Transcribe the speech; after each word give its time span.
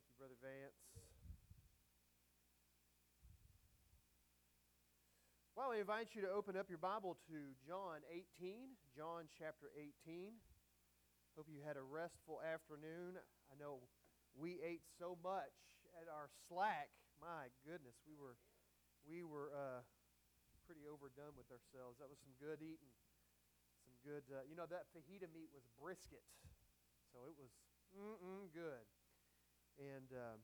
Thank 0.00 0.16
you, 0.16 0.16
Brother 0.16 0.40
Vance. 0.40 0.80
Well, 5.52 5.76
I 5.76 5.84
invite 5.84 6.16
you 6.16 6.24
to 6.24 6.32
open 6.32 6.56
up 6.56 6.72
your 6.72 6.80
Bible 6.80 7.20
to 7.28 7.52
John 7.60 8.00
18, 8.08 8.80
John 8.96 9.28
chapter 9.36 9.68
18. 9.76 10.40
Hope 11.36 11.52
you 11.52 11.60
had 11.60 11.76
a 11.76 11.84
restful 11.84 12.40
afternoon. 12.40 13.20
I 13.52 13.60
know 13.60 13.84
we 14.32 14.56
ate 14.64 14.80
so 14.96 15.20
much 15.20 15.52
at 16.00 16.08
our 16.08 16.32
slack. 16.48 16.88
My 17.20 17.52
goodness, 17.60 18.00
we 18.08 18.16
were 18.16 18.40
we 19.04 19.20
were 19.20 19.52
uh, 19.52 19.84
pretty 20.64 20.88
overdone 20.88 21.36
with 21.36 21.52
ourselves. 21.52 22.00
That 22.00 22.08
was 22.08 22.16
some 22.24 22.32
good 22.40 22.64
eating, 22.64 22.96
some 23.84 24.00
good. 24.00 24.24
Uh, 24.32 24.48
you 24.48 24.56
know 24.56 24.64
that 24.64 24.88
fajita 24.96 25.28
meat 25.28 25.52
was 25.52 25.68
brisket, 25.76 26.24
so 27.12 27.28
it 27.28 27.36
was 27.36 27.52
mm-mm 27.92 28.48
good. 28.56 28.88
And 29.80 30.12
um, 30.12 30.38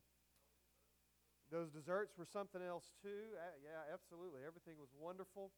those 1.53 1.69
desserts 1.69 2.17
were 2.17 2.25
something 2.25 2.65
else 2.65 2.97
too. 3.05 3.37
Uh, 3.37 3.53
yeah, 3.61 3.85
absolutely. 3.93 4.43
Everything 4.49 4.81
was 4.81 4.89
wonderful. 4.97 5.53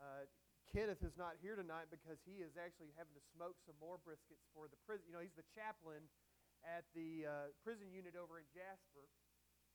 Uh, 0.00 0.24
Kenneth 0.72 1.04
is 1.04 1.16
not 1.16 1.36
here 1.40 1.56
tonight 1.56 1.92
because 1.92 2.20
he 2.24 2.40
is 2.40 2.56
actually 2.56 2.92
having 2.96 3.12
to 3.16 3.24
smoke 3.32 3.56
some 3.64 3.76
more 3.80 4.00
briskets 4.00 4.44
for 4.52 4.68
the 4.68 4.80
prison. 4.84 5.08
You 5.08 5.14
know, 5.16 5.24
he's 5.24 5.36
the 5.36 5.46
chaplain 5.52 6.08
at 6.64 6.88
the 6.92 7.24
uh, 7.24 7.48
prison 7.64 7.88
unit 7.92 8.16
over 8.16 8.40
in 8.40 8.48
Jasper. 8.52 9.08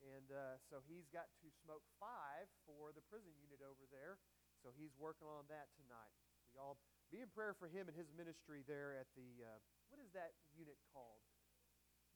And 0.04 0.28
uh, 0.34 0.60
so 0.68 0.84
he's 0.84 1.08
got 1.10 1.32
to 1.42 1.48
smoke 1.64 1.86
five 1.96 2.52
for 2.68 2.92
the 2.92 3.02
prison 3.08 3.32
unit 3.40 3.64
over 3.64 3.88
there. 3.88 4.20
So 4.60 4.76
he's 4.76 4.92
working 5.00 5.30
on 5.32 5.48
that 5.48 5.72
tonight. 5.80 6.14
So 6.36 6.60
y'all 6.60 6.80
be 7.08 7.24
in 7.24 7.32
prayer 7.32 7.56
for 7.56 7.72
him 7.72 7.88
and 7.88 7.96
his 7.96 8.12
ministry 8.12 8.68
there 8.68 9.00
at 9.00 9.08
the, 9.16 9.48
uh, 9.48 9.60
what 9.88 10.04
is 10.04 10.12
that 10.12 10.36
unit 10.52 10.76
called? 10.92 11.24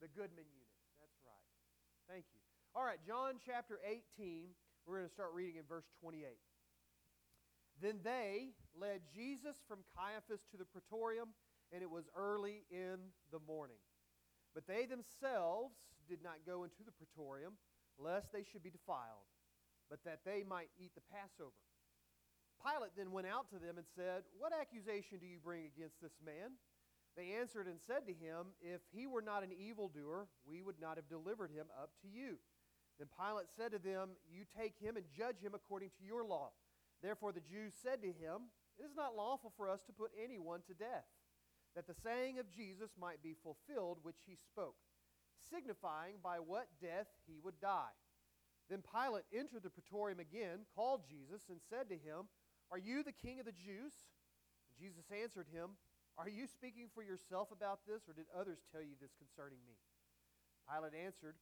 The 0.04 0.12
Goodman 0.12 0.52
unit. 0.52 0.67
Thank 2.08 2.24
you. 2.32 2.40
All 2.72 2.88
right, 2.88 3.04
John 3.04 3.36
chapter 3.44 3.84
18. 3.84 4.48
We're 4.88 5.04
going 5.04 5.12
to 5.12 5.14
start 5.14 5.36
reading 5.36 5.60
in 5.60 5.68
verse 5.68 5.92
28. 6.00 6.24
Then 7.84 8.00
they 8.00 8.56
led 8.80 9.04
Jesus 9.12 9.60
from 9.68 9.84
Caiaphas 9.92 10.40
to 10.52 10.58
the 10.58 10.64
praetorium, 10.64 11.36
and 11.76 11.84
it 11.84 11.92
was 11.92 12.08
early 12.16 12.64
in 12.72 13.12
the 13.36 13.44
morning. 13.44 13.84
But 14.56 14.64
they 14.72 14.88
themselves 14.88 15.76
did 16.08 16.24
not 16.24 16.48
go 16.48 16.64
into 16.64 16.80
the 16.88 16.96
praetorium, 16.96 17.60
lest 18.00 18.32
they 18.32 18.48
should 18.48 18.64
be 18.64 18.72
defiled, 18.72 19.28
but 19.92 20.00
that 20.08 20.24
they 20.24 20.48
might 20.48 20.72
eat 20.80 20.96
the 20.96 21.04
Passover. 21.12 21.60
Pilate 22.64 22.96
then 22.96 23.12
went 23.12 23.28
out 23.28 23.52
to 23.52 23.60
them 23.60 23.76
and 23.76 23.86
said, 24.00 24.24
What 24.40 24.56
accusation 24.56 25.20
do 25.20 25.28
you 25.28 25.44
bring 25.44 25.68
against 25.68 26.00
this 26.00 26.16
man? 26.24 26.56
They 27.18 27.34
answered 27.34 27.66
and 27.66 27.82
said 27.82 28.06
to 28.06 28.14
him, 28.14 28.54
If 28.62 28.82
he 28.94 29.08
were 29.08 29.24
not 29.24 29.42
an 29.42 29.50
evildoer, 29.52 30.30
we 30.46 30.62
would 30.62 30.80
not 30.80 30.98
have 30.98 31.10
delivered 31.10 31.50
him 31.50 31.66
up 31.74 31.90
to 32.04 32.08
you. 32.08 32.38
Then 33.00 33.10
Pilate 33.10 33.50
said 33.58 33.74
to 33.74 33.82
them, 33.82 34.14
You 34.30 34.46
take 34.54 34.78
him 34.78 34.98
and 34.98 35.06
judge 35.18 35.42
him 35.42 35.58
according 35.58 35.90
to 35.98 36.06
your 36.06 36.24
law. 36.24 36.54
Therefore 37.02 37.32
the 37.32 37.42
Jews 37.42 37.74
said 37.82 38.02
to 38.02 38.14
him, 38.14 38.54
It 38.78 38.86
is 38.86 38.96
not 38.96 39.18
lawful 39.18 39.52
for 39.58 39.68
us 39.68 39.82
to 39.88 39.98
put 39.98 40.12
anyone 40.14 40.62
to 40.68 40.78
death, 40.78 41.10
that 41.76 41.88
the 41.88 41.98
saying 42.06 42.38
of 42.38 42.54
Jesus 42.54 42.94
might 43.02 43.24
be 43.24 43.36
fulfilled 43.42 43.98
which 44.02 44.22
he 44.26 44.36
spoke, 44.36 44.78
signifying 45.50 46.22
by 46.22 46.38
what 46.38 46.70
death 46.82 47.10
he 47.26 47.40
would 47.44 47.60
die. 47.60 47.98
Then 48.70 48.84
Pilate 48.86 49.26
entered 49.34 49.64
the 49.64 49.74
praetorium 49.74 50.20
again, 50.20 50.70
called 50.76 51.02
Jesus, 51.10 51.50
and 51.50 51.58
said 51.70 51.90
to 51.90 51.96
him, 51.96 52.30
Are 52.70 52.78
you 52.78 53.02
the 53.02 53.16
king 53.16 53.40
of 53.40 53.46
the 53.46 53.58
Jews? 53.58 53.94
Jesus 54.78 55.10
answered 55.10 55.48
him, 55.52 55.78
are 56.18 56.30
you 56.30 56.48
speaking 56.48 56.90
for 56.94 57.04
yourself 57.04 57.50
about 57.52 57.86
this, 57.88 58.02
or 58.10 58.14
did 58.14 58.26
others 58.34 58.60
tell 58.72 58.82
you 58.82 58.98
this 59.00 59.14
concerning 59.18 59.60
me? 59.66 59.78
Pilate 60.66 60.94
answered, 60.98 61.36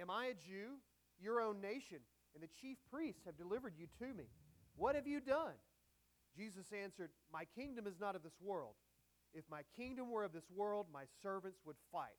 Am 0.00 0.10
I 0.10 0.32
a 0.32 0.34
Jew? 0.34 0.80
Your 1.20 1.40
own 1.40 1.60
nation 1.60 2.00
and 2.34 2.42
the 2.42 2.48
chief 2.60 2.78
priests 2.90 3.22
have 3.26 3.36
delivered 3.36 3.74
you 3.76 3.86
to 3.98 4.14
me. 4.14 4.24
What 4.76 4.94
have 4.94 5.06
you 5.06 5.20
done? 5.20 5.54
Jesus 6.36 6.72
answered, 6.72 7.10
My 7.32 7.44
kingdom 7.44 7.86
is 7.86 8.00
not 8.00 8.16
of 8.16 8.22
this 8.22 8.40
world. 8.40 8.74
If 9.34 9.44
my 9.50 9.62
kingdom 9.76 10.10
were 10.10 10.24
of 10.24 10.32
this 10.32 10.50
world, 10.54 10.86
my 10.92 11.04
servants 11.22 11.60
would 11.64 11.76
fight, 11.90 12.16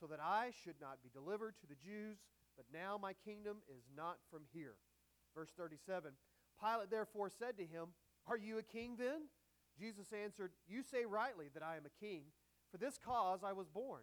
so 0.00 0.06
that 0.06 0.20
I 0.20 0.50
should 0.64 0.76
not 0.80 1.02
be 1.02 1.10
delivered 1.12 1.54
to 1.60 1.66
the 1.66 1.74
Jews. 1.74 2.18
But 2.56 2.66
now 2.72 2.98
my 3.00 3.12
kingdom 3.24 3.58
is 3.68 3.82
not 3.96 4.18
from 4.30 4.42
here. 4.52 4.74
Verse 5.34 5.50
37 5.56 6.12
Pilate 6.60 6.90
therefore 6.90 7.28
said 7.28 7.58
to 7.58 7.64
him, 7.64 7.88
Are 8.26 8.38
you 8.38 8.58
a 8.58 8.62
king 8.62 8.96
then? 8.98 9.28
Jesus 9.78 10.12
answered, 10.12 10.52
You 10.66 10.82
say 10.82 11.04
rightly 11.04 11.46
that 11.54 11.62
I 11.62 11.76
am 11.76 11.86
a 11.86 12.04
king. 12.04 12.22
For 12.70 12.78
this 12.78 12.98
cause 12.98 13.40
I 13.44 13.52
was 13.52 13.68
born. 13.68 14.02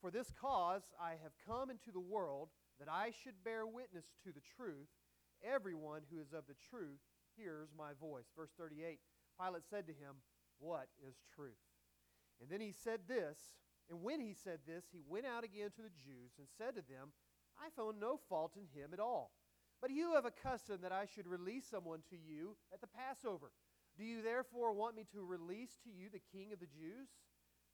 For 0.00 0.10
this 0.10 0.32
cause 0.40 0.82
I 1.00 1.10
have 1.22 1.32
come 1.46 1.70
into 1.70 1.92
the 1.92 2.00
world, 2.00 2.48
that 2.78 2.88
I 2.90 3.12
should 3.22 3.44
bear 3.44 3.66
witness 3.66 4.06
to 4.24 4.32
the 4.32 4.40
truth. 4.56 4.88
Everyone 5.44 6.02
who 6.10 6.20
is 6.20 6.32
of 6.32 6.46
the 6.48 6.56
truth 6.70 7.00
hears 7.36 7.68
my 7.76 7.92
voice. 8.00 8.26
Verse 8.36 8.50
38 8.58 8.98
Pilate 9.38 9.62
said 9.68 9.86
to 9.86 9.92
him, 9.92 10.20
What 10.58 10.88
is 11.06 11.16
truth? 11.34 11.60
And 12.40 12.50
then 12.50 12.60
he 12.60 12.72
said 12.72 13.00
this, 13.06 13.38
and 13.90 14.02
when 14.02 14.20
he 14.20 14.32
said 14.32 14.60
this, 14.66 14.84
he 14.92 15.02
went 15.06 15.26
out 15.26 15.44
again 15.44 15.70
to 15.76 15.82
the 15.82 15.90
Jews 15.90 16.32
and 16.38 16.46
said 16.56 16.76
to 16.76 16.82
them, 16.82 17.12
I 17.58 17.68
found 17.76 18.00
no 18.00 18.18
fault 18.28 18.52
in 18.56 18.68
him 18.72 18.90
at 18.92 19.00
all. 19.00 19.32
But 19.80 19.90
you 19.90 20.14
have 20.14 20.24
a 20.24 20.30
custom 20.30 20.78
that 20.82 20.92
I 20.92 21.06
should 21.06 21.26
release 21.26 21.66
someone 21.68 22.00
to 22.10 22.16
you 22.16 22.56
at 22.72 22.80
the 22.80 22.86
Passover. 22.86 23.50
Do 24.00 24.08
you 24.08 24.24
therefore 24.24 24.72
want 24.72 24.96
me 24.96 25.04
to 25.12 25.20
release 25.20 25.76
to 25.84 25.92
you 25.92 26.08
the 26.08 26.24
king 26.32 26.56
of 26.56 26.58
the 26.58 26.72
Jews? 26.72 27.12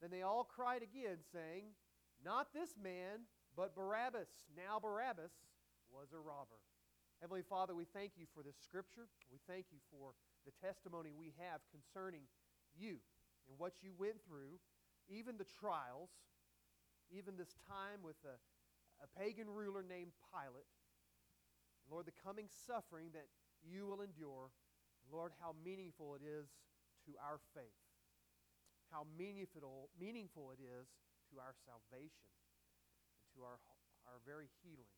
Then 0.02 0.10
they 0.10 0.26
all 0.26 0.42
cried 0.42 0.82
again, 0.82 1.22
saying, 1.30 1.70
Not 2.18 2.50
this 2.50 2.74
man, 2.74 3.30
but 3.54 3.78
Barabbas. 3.78 4.26
Now 4.58 4.82
Barabbas 4.82 5.30
was 5.86 6.10
a 6.10 6.18
robber. 6.18 6.58
Heavenly 7.22 7.46
Father, 7.46 7.78
we 7.78 7.86
thank 7.94 8.18
you 8.18 8.26
for 8.34 8.42
this 8.42 8.58
scripture. 8.58 9.06
We 9.30 9.38
thank 9.46 9.66
you 9.70 9.78
for 9.86 10.18
the 10.42 10.50
testimony 10.58 11.14
we 11.14 11.30
have 11.38 11.62
concerning 11.70 12.26
you 12.74 12.98
and 13.46 13.54
what 13.54 13.78
you 13.78 13.94
went 13.94 14.18
through, 14.26 14.58
even 15.06 15.38
the 15.38 15.46
trials, 15.46 16.10
even 17.14 17.38
this 17.38 17.54
time 17.70 18.02
with 18.02 18.18
a, 18.26 18.34
a 18.98 19.06
pagan 19.14 19.46
ruler 19.46 19.86
named 19.86 20.10
Pilate. 20.34 20.74
Lord, 21.86 22.10
the 22.10 22.18
coming 22.18 22.50
suffering 22.50 23.14
that 23.14 23.30
you 23.62 23.86
will 23.86 24.02
endure 24.02 24.50
Lord, 25.10 25.32
how 25.38 25.54
meaningful 25.64 26.14
it 26.18 26.24
is 26.24 26.50
to 27.06 27.14
our 27.22 27.38
faith, 27.54 27.78
how 28.90 29.06
meaningful, 29.14 29.90
meaningful 29.94 30.50
it 30.50 30.62
is 30.62 30.86
to 31.30 31.38
our 31.38 31.54
salvation 31.66 32.30
and 33.18 33.26
to 33.34 33.46
our, 33.46 33.58
our 34.10 34.18
very 34.26 34.50
healing. 34.62 34.90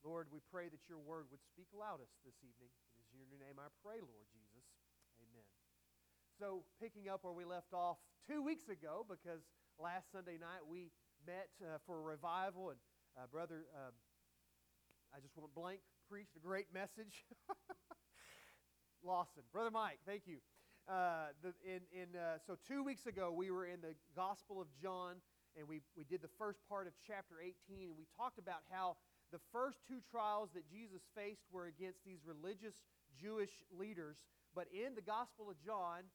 Lord, 0.00 0.32
we 0.32 0.40
pray 0.48 0.72
that 0.72 0.88
your 0.88 1.00
word 1.00 1.28
would 1.28 1.44
speak 1.44 1.68
loudest 1.76 2.16
this 2.24 2.40
evening. 2.40 2.72
It 2.96 3.04
is 3.04 3.12
in 3.12 3.28
your 3.28 3.36
name 3.36 3.60
I 3.60 3.68
pray, 3.84 4.00
Lord 4.00 4.24
Jesus. 4.32 4.64
Amen. 5.20 5.44
So, 6.40 6.64
picking 6.80 7.12
up 7.12 7.20
where 7.20 7.36
we 7.36 7.44
left 7.44 7.76
off 7.76 8.00
two 8.24 8.40
weeks 8.40 8.72
ago, 8.72 9.04
because 9.04 9.44
last 9.76 10.08
Sunday 10.08 10.40
night 10.40 10.64
we 10.64 10.88
met 11.28 11.52
uh, 11.60 11.76
for 11.84 12.00
a 12.00 12.04
revival, 12.04 12.72
and 12.72 12.80
uh, 13.12 13.28
Brother, 13.28 13.68
uh, 13.76 13.92
I 15.12 15.20
just 15.20 15.36
want 15.36 15.52
blank, 15.52 15.80
preached 16.08 16.32
a 16.36 16.40
great 16.40 16.72
message. 16.72 17.28
Lawson. 19.04 19.42
Brother 19.52 19.70
Mike, 19.70 19.98
thank 20.06 20.26
you. 20.26 20.38
Uh, 20.88 21.30
the, 21.42 21.52
in, 21.62 21.80
in, 21.94 22.08
uh, 22.18 22.38
so, 22.46 22.56
two 22.66 22.82
weeks 22.82 23.06
ago, 23.06 23.30
we 23.30 23.50
were 23.50 23.66
in 23.66 23.80
the 23.80 23.94
Gospel 24.16 24.60
of 24.60 24.66
John, 24.80 25.16
and 25.56 25.68
we, 25.68 25.82
we 25.96 26.04
did 26.04 26.22
the 26.22 26.32
first 26.38 26.58
part 26.68 26.86
of 26.86 26.92
chapter 27.06 27.38
18, 27.38 27.88
and 27.90 27.98
we 27.98 28.06
talked 28.16 28.38
about 28.38 28.66
how 28.70 28.96
the 29.30 29.38
first 29.52 29.78
two 29.86 30.02
trials 30.10 30.50
that 30.54 30.66
Jesus 30.66 31.02
faced 31.14 31.46
were 31.52 31.66
against 31.66 32.02
these 32.04 32.18
religious 32.26 32.74
Jewish 33.14 33.62
leaders. 33.70 34.18
But 34.54 34.66
in 34.74 34.98
the 34.98 35.06
Gospel 35.06 35.46
of 35.46 35.56
John, 35.62 36.10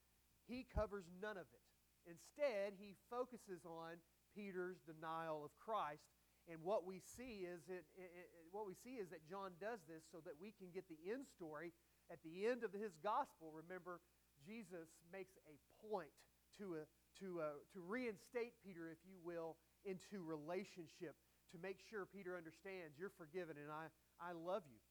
he 0.48 0.68
covers 0.68 1.08
none 1.22 1.40
of 1.40 1.48
it. 1.48 1.64
Instead, 2.04 2.76
he 2.76 3.00
focuses 3.10 3.64
on 3.64 3.98
Peter's 4.36 4.84
denial 4.84 5.48
of 5.48 5.56
Christ. 5.58 6.04
And 6.46 6.62
what 6.62 6.86
we 6.86 7.02
see 7.02 7.48
is 7.48 7.66
it, 7.72 7.88
it, 7.98 8.12
it, 8.14 8.28
what 8.52 8.68
we 8.68 8.76
see 8.78 9.02
is 9.02 9.10
that 9.10 9.26
John 9.26 9.58
does 9.58 9.82
this 9.90 10.06
so 10.12 10.22
that 10.28 10.38
we 10.38 10.54
can 10.54 10.70
get 10.70 10.86
the 10.86 11.00
end 11.10 11.26
story 11.26 11.74
at 12.12 12.22
the 12.24 12.46
end 12.46 12.64
of 12.64 12.74
his 12.74 12.94
gospel, 13.02 13.54
remember, 13.54 14.00
Jesus 14.46 14.90
makes 15.12 15.34
a 15.50 15.58
point 15.90 16.14
to, 16.60 16.82
uh, 16.82 16.86
to, 17.20 17.42
uh, 17.42 17.58
to 17.74 17.80
reinstate 17.82 18.54
Peter, 18.64 18.90
if 18.92 19.00
you 19.08 19.18
will, 19.24 19.58
into 19.86 20.22
relationship, 20.22 21.16
to 21.52 21.58
make 21.62 21.80
sure 21.90 22.06
Peter 22.06 22.38
understands 22.38 22.98
you're 22.98 23.14
forgiven 23.18 23.56
and 23.58 23.72
I, 23.72 23.88
I 24.22 24.34
love 24.34 24.64
you. 24.70 24.82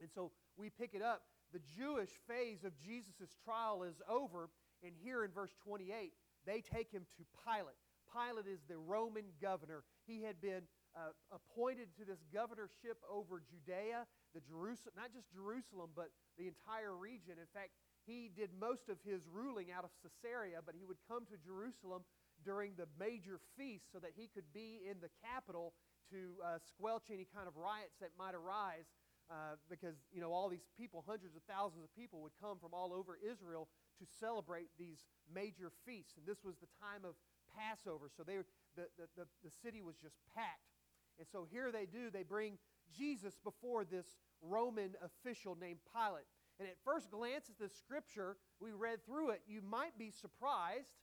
And 0.00 0.10
so 0.14 0.30
we 0.56 0.70
pick 0.70 0.94
it 0.94 1.02
up. 1.02 1.22
The 1.52 1.60
Jewish 1.76 2.10
phase 2.28 2.62
of 2.64 2.76
Jesus' 2.76 3.34
trial 3.44 3.82
is 3.82 3.96
over, 4.08 4.50
and 4.82 4.92
here 5.02 5.24
in 5.24 5.30
verse 5.30 5.54
28, 5.64 6.12
they 6.46 6.60
take 6.60 6.92
him 6.92 7.06
to 7.16 7.24
Pilate. 7.44 7.78
Pilate 8.12 8.46
is 8.46 8.60
the 8.68 8.78
Roman 8.78 9.24
governor. 9.40 9.82
He 10.06 10.22
had 10.22 10.40
been 10.40 10.62
uh, 10.96 11.12
appointed 11.32 11.92
to 11.98 12.04
this 12.04 12.20
governorship 12.32 13.00
over 13.08 13.42
Judea, 13.44 14.06
the 14.34 14.40
Jerusalem, 14.44 14.94
not 14.96 15.12
just 15.12 15.28
Jerusalem, 15.32 15.90
but 15.96 16.10
the 16.36 16.48
entire 16.48 16.94
region. 16.94 17.40
In 17.40 17.50
fact, 17.52 17.72
he 18.06 18.30
did 18.32 18.50
most 18.56 18.88
of 18.88 18.96
his 19.04 19.28
ruling 19.28 19.68
out 19.68 19.84
of 19.84 19.92
Caesarea, 20.00 20.64
but 20.64 20.74
he 20.74 20.84
would 20.84 21.00
come 21.04 21.28
to 21.28 21.36
Jerusalem 21.36 22.08
during 22.44 22.72
the 22.78 22.88
major 22.96 23.40
feasts 23.58 23.90
so 23.92 23.98
that 23.98 24.16
he 24.16 24.30
could 24.32 24.48
be 24.54 24.80
in 24.88 24.96
the 25.02 25.10
capital 25.20 25.74
to 26.08 26.40
uh, 26.40 26.56
squelch 26.64 27.12
any 27.12 27.28
kind 27.28 27.44
of 27.44 27.56
riots 27.56 28.00
that 28.00 28.16
might 28.16 28.32
arise 28.32 28.88
uh, 29.28 29.60
because, 29.68 30.08
you 30.08 30.24
know, 30.24 30.32
all 30.32 30.48
these 30.48 30.64
people, 30.72 31.04
hundreds 31.04 31.36
of 31.36 31.42
thousands 31.44 31.84
of 31.84 31.92
people, 31.92 32.24
would 32.24 32.32
come 32.40 32.56
from 32.56 32.72
all 32.72 32.96
over 32.96 33.18
Israel 33.20 33.68
to 34.00 34.06
celebrate 34.08 34.72
these 34.78 35.04
major 35.28 35.68
feasts. 35.84 36.16
And 36.16 36.24
this 36.24 36.40
was 36.40 36.56
the 36.56 36.70
time 36.80 37.04
of 37.04 37.12
Passover. 37.52 38.08
So 38.08 38.24
they, 38.24 38.40
the, 38.72 38.88
the, 38.96 39.06
the, 39.16 39.24
the 39.44 39.52
city 39.52 39.82
was 39.82 39.96
just 40.00 40.16
packed. 40.32 40.77
And 41.18 41.26
so 41.30 41.46
here 41.50 41.70
they 41.72 41.86
do, 41.86 42.10
they 42.10 42.22
bring 42.22 42.58
Jesus 42.96 43.38
before 43.42 43.84
this 43.84 44.06
Roman 44.40 44.94
official 45.02 45.56
named 45.60 45.80
Pilate. 45.92 46.26
And 46.58 46.68
at 46.68 46.76
first 46.84 47.10
glance 47.10 47.48
at 47.48 47.58
the 47.58 47.68
scripture, 47.68 48.36
we 48.60 48.72
read 48.72 49.04
through 49.06 49.30
it, 49.30 49.42
you 49.46 49.62
might 49.62 49.96
be 49.98 50.10
surprised 50.10 50.94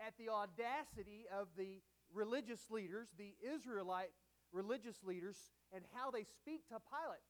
at 0.00 0.16
the 0.16 0.28
audacity 0.28 1.26
of 1.28 1.48
the 1.56 1.80
religious 2.12 2.70
leaders, 2.70 3.08
the 3.18 3.34
Israelite 3.40 4.12
religious 4.52 5.00
leaders, 5.04 5.36
and 5.72 5.84
how 5.96 6.10
they 6.10 6.24
speak 6.24 6.68
to 6.68 6.76
Pilate. 6.76 7.24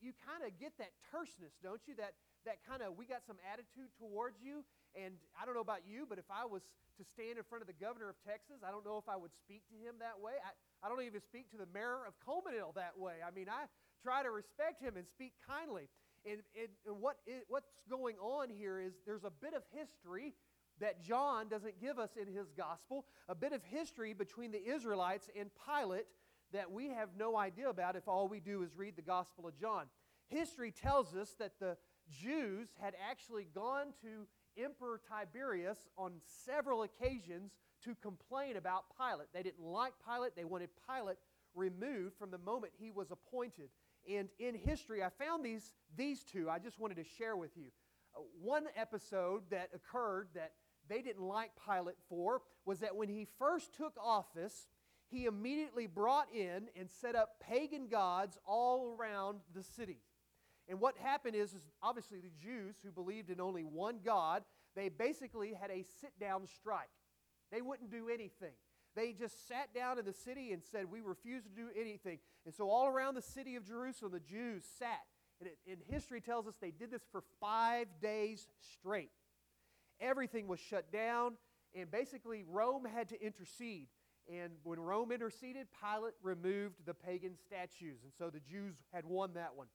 You 0.00 0.12
kind 0.26 0.44
of 0.44 0.58
get 0.58 0.76
that 0.78 0.92
terseness, 1.12 1.56
don't 1.62 1.80
you? 1.86 1.94
That, 1.96 2.12
that 2.44 2.58
kind 2.66 2.82
of, 2.82 2.96
we 2.96 3.06
got 3.06 3.24
some 3.24 3.36
attitude 3.52 3.88
towards 3.96 4.40
you. 4.42 4.64
And 4.96 5.14
I 5.40 5.46
don't 5.46 5.54
know 5.54 5.64
about 5.64 5.86
you, 5.86 6.04
but 6.08 6.18
if 6.18 6.28
I 6.28 6.44
was 6.44 6.62
to 6.98 7.04
stand 7.04 7.38
in 7.38 7.44
front 7.44 7.62
of 7.62 7.68
the 7.68 7.76
governor 7.76 8.08
of 8.08 8.16
Texas, 8.24 8.64
I 8.66 8.70
don't 8.70 8.84
know 8.84 8.98
if 8.98 9.08
I 9.08 9.16
would 9.16 9.34
speak 9.34 9.62
to 9.68 9.76
him 9.76 9.96
that 10.00 10.20
way. 10.20 10.32
I, 10.40 10.52
I 10.84 10.88
don't 10.88 11.02
even 11.02 11.20
speak 11.20 11.50
to 11.52 11.58
the 11.58 11.68
mayor 11.72 12.04
of 12.06 12.14
Colmesneil 12.24 12.74
that 12.74 12.98
way. 12.98 13.24
I 13.26 13.30
mean, 13.30 13.48
I 13.48 13.66
try 14.02 14.22
to 14.22 14.30
respect 14.30 14.80
him 14.80 14.96
and 14.96 15.06
speak 15.06 15.32
kindly. 15.46 15.88
And, 16.24 16.40
and, 16.58 16.68
and 16.86 17.00
what 17.00 17.18
is, 17.26 17.42
what's 17.48 17.70
going 17.88 18.16
on 18.18 18.48
here 18.50 18.80
is 18.80 18.94
there's 19.06 19.24
a 19.24 19.30
bit 19.30 19.54
of 19.54 19.62
history 19.72 20.34
that 20.80 21.02
John 21.02 21.48
doesn't 21.48 21.80
give 21.80 21.98
us 21.98 22.10
in 22.20 22.32
his 22.32 22.50
gospel, 22.50 23.06
a 23.28 23.34
bit 23.34 23.52
of 23.52 23.62
history 23.64 24.12
between 24.12 24.52
the 24.52 24.62
Israelites 24.62 25.30
and 25.38 25.50
Pilate 25.54 26.06
that 26.52 26.70
we 26.70 26.88
have 26.90 27.10
no 27.18 27.36
idea 27.36 27.68
about 27.68 27.96
if 27.96 28.06
all 28.08 28.28
we 28.28 28.40
do 28.40 28.62
is 28.62 28.70
read 28.76 28.96
the 28.96 29.02
Gospel 29.02 29.46
of 29.46 29.58
John. 29.58 29.86
History 30.28 30.70
tells 30.70 31.14
us 31.14 31.34
that 31.38 31.58
the 31.60 31.76
Jews 32.10 32.68
had 32.80 32.94
actually 33.08 33.48
gone 33.54 33.86
to 34.02 34.26
Emperor 34.62 35.00
Tiberius 35.08 35.88
on 35.96 36.12
several 36.44 36.82
occasions 36.82 37.52
to 37.84 37.94
complain 37.96 38.56
about 38.56 38.84
Pilate. 38.98 39.28
They 39.32 39.42
didn't 39.42 39.64
like 39.64 39.92
Pilate, 40.06 40.36
they 40.36 40.44
wanted 40.44 40.70
Pilate 40.88 41.18
removed 41.54 42.14
from 42.18 42.30
the 42.30 42.38
moment 42.38 42.72
he 42.78 42.90
was 42.90 43.10
appointed. 43.10 43.70
And 44.10 44.28
in 44.38 44.54
history, 44.54 45.02
I 45.02 45.08
found 45.08 45.44
these, 45.44 45.74
these 45.96 46.22
two 46.22 46.48
I 46.48 46.58
just 46.58 46.78
wanted 46.78 46.96
to 46.96 47.04
share 47.04 47.36
with 47.36 47.56
you. 47.56 47.66
Uh, 48.14 48.20
one 48.40 48.64
episode 48.76 49.42
that 49.50 49.70
occurred 49.74 50.28
that 50.34 50.52
they 50.88 51.02
didn't 51.02 51.24
like 51.24 51.50
Pilate 51.66 51.96
for 52.08 52.42
was 52.64 52.80
that 52.80 52.94
when 52.94 53.08
he 53.08 53.26
first 53.38 53.74
took 53.74 53.94
office, 54.02 54.68
he 55.08 55.24
immediately 55.26 55.86
brought 55.86 56.28
in 56.34 56.68
and 56.78 56.90
set 56.90 57.14
up 57.14 57.40
pagan 57.40 57.88
gods 57.88 58.38
all 58.46 58.96
around 58.98 59.40
the 59.54 59.62
city. 59.62 59.98
And 60.68 60.80
what 60.80 60.96
happened 60.98 61.36
is, 61.36 61.52
is 61.52 61.62
obviously 61.82 62.18
the 62.18 62.32
Jews 62.42 62.76
who 62.84 62.90
believed 62.90 63.30
in 63.30 63.40
only 63.40 63.62
one 63.62 64.00
God, 64.04 64.42
they 64.74 64.88
basically 64.88 65.54
had 65.54 65.70
a 65.70 65.84
sit 66.00 66.18
down 66.20 66.46
strike. 66.46 66.90
They 67.52 67.62
wouldn't 67.62 67.90
do 67.90 68.08
anything. 68.08 68.52
They 68.96 69.12
just 69.12 69.46
sat 69.46 69.74
down 69.74 69.98
in 69.98 70.04
the 70.04 70.12
city 70.12 70.52
and 70.52 70.62
said, 70.64 70.90
We 70.90 71.00
refuse 71.00 71.44
to 71.44 71.50
do 71.50 71.68
anything. 71.78 72.18
And 72.44 72.54
so, 72.54 72.70
all 72.70 72.86
around 72.86 73.14
the 73.14 73.22
city 73.22 73.54
of 73.54 73.66
Jerusalem, 73.66 74.12
the 74.12 74.20
Jews 74.20 74.64
sat. 74.78 75.04
And, 75.38 75.50
it, 75.50 75.58
and 75.70 75.78
history 75.86 76.22
tells 76.22 76.46
us 76.46 76.54
they 76.60 76.70
did 76.70 76.90
this 76.90 77.02
for 77.12 77.22
five 77.40 77.86
days 78.00 78.48
straight. 78.58 79.10
Everything 80.00 80.48
was 80.48 80.60
shut 80.60 80.90
down, 80.90 81.34
and 81.74 81.90
basically, 81.90 82.44
Rome 82.48 82.86
had 82.86 83.10
to 83.10 83.22
intercede. 83.22 83.88
And 84.32 84.52
when 84.64 84.80
Rome 84.80 85.12
interceded, 85.12 85.68
Pilate 85.80 86.14
removed 86.22 86.84
the 86.84 86.94
pagan 86.94 87.36
statues. 87.36 88.00
And 88.02 88.12
so 88.18 88.28
the 88.28 88.40
Jews 88.40 88.74
had 88.92 89.04
won 89.04 89.34
that 89.34 89.54
one. 89.54 89.68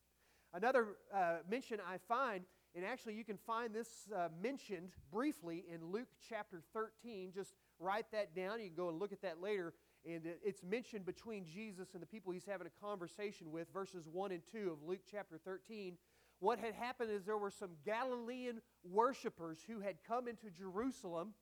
Another 0.53 0.88
uh, 1.13 1.38
mention 1.50 1.80
I 1.80 1.98
find, 2.07 2.44
and 2.75 2.86
actually 2.86 3.15
you 3.15 3.24
can 3.24 3.38
find 3.38 3.74
this 3.74 3.88
uh, 4.15 4.27
mentioned 4.42 4.92
briefly 5.12 5.65
in 5.74 5.92
Luke 5.92 6.09
chapter 6.30 6.62
13. 6.74 7.31
Just 7.33 7.53
write 7.80 8.06
that 8.12 8.36
down. 8.36 8.59
You 8.59 8.68
can 8.68 8.75
go 8.75 8.89
and 8.89 9.00
look 9.00 9.12
at 9.12 9.21
that 9.21 9.42
later. 9.42 9.74
And 10.06 10.24
it's 10.44 10.63
mentioned 10.63 11.06
between 11.06 11.45
Jesus 11.45 11.94
and 11.94 12.01
the 12.01 12.07
people 12.07 12.33
he's 12.33 12.45
having 12.45 12.68
a 12.68 12.86
conversation 12.86 13.51
with, 13.51 13.68
verses 13.71 14.07
1 14.12 14.31
and 14.31 14.42
2 14.51 14.71
of 14.71 14.88
Luke 14.88 15.01
chapter 15.09 15.38
13. 15.38 15.95
What 16.39 16.57
had 16.57 16.74
happened 16.74 17.12
is 17.12 17.24
there 17.24 17.38
were 17.38 17.51
some 17.51 17.69
Galilean 17.86 18.62
worshipers 18.83 19.59
who 19.68 19.80
had 19.80 19.98
come 20.07 20.27
into 20.27 20.50
Jerusalem 20.50 21.33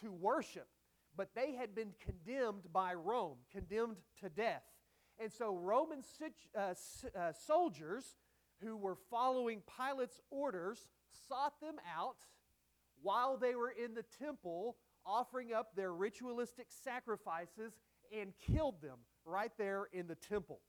to 0.00 0.10
worship 0.10 0.68
but 1.18 1.34
they 1.34 1.52
had 1.52 1.74
been 1.74 1.92
condemned 2.00 2.72
by 2.72 2.94
Rome, 2.94 3.38
condemned 3.52 3.96
to 4.22 4.30
death. 4.30 4.62
And 5.18 5.32
so 5.32 5.56
Roman 5.56 6.04
uh, 6.56 6.60
uh, 6.60 7.32
soldiers 7.32 8.04
who 8.62 8.76
were 8.76 8.96
following 9.10 9.62
Pilate's 9.76 10.20
orders 10.30 10.88
sought 11.28 11.60
them 11.60 11.76
out 11.96 12.16
while 13.02 13.36
they 13.36 13.54
were 13.54 13.70
in 13.70 13.94
the 13.94 14.04
temple 14.18 14.76
offering 15.06 15.52
up 15.52 15.74
their 15.74 15.92
ritualistic 15.92 16.66
sacrifices 16.68 17.72
and 18.16 18.32
killed 18.38 18.80
them 18.82 18.98
right 19.24 19.52
there 19.58 19.88
in 19.92 20.06
the 20.06 20.14
temple. 20.14 20.60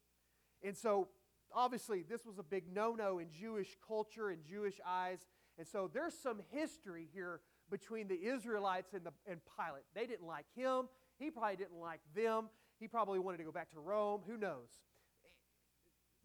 And 0.63 0.75
so, 0.75 1.09
obviously, 1.53 2.03
this 2.07 2.25
was 2.25 2.37
a 2.37 2.43
big 2.43 2.63
no 2.73 2.93
no 2.93 3.19
in 3.19 3.27
Jewish 3.31 3.77
culture 3.85 4.29
and 4.29 4.43
Jewish 4.43 4.79
eyes. 4.85 5.25
And 5.57 5.67
so, 5.67 5.89
there's 5.91 6.13
some 6.13 6.41
history 6.51 7.07
here 7.13 7.41
between 7.69 8.07
the 8.07 8.15
Israelites 8.21 8.93
and, 8.93 9.05
the, 9.05 9.11
and 9.29 9.39
Pilate. 9.57 9.83
They 9.93 10.05
didn't 10.05 10.27
like 10.27 10.45
him. 10.55 10.87
He 11.17 11.29
probably 11.29 11.57
didn't 11.57 11.79
like 11.79 12.01
them. 12.15 12.49
He 12.79 12.87
probably 12.87 13.19
wanted 13.19 13.37
to 13.37 13.43
go 13.43 13.51
back 13.51 13.71
to 13.71 13.79
Rome. 13.79 14.21
Who 14.27 14.37
knows? 14.37 14.69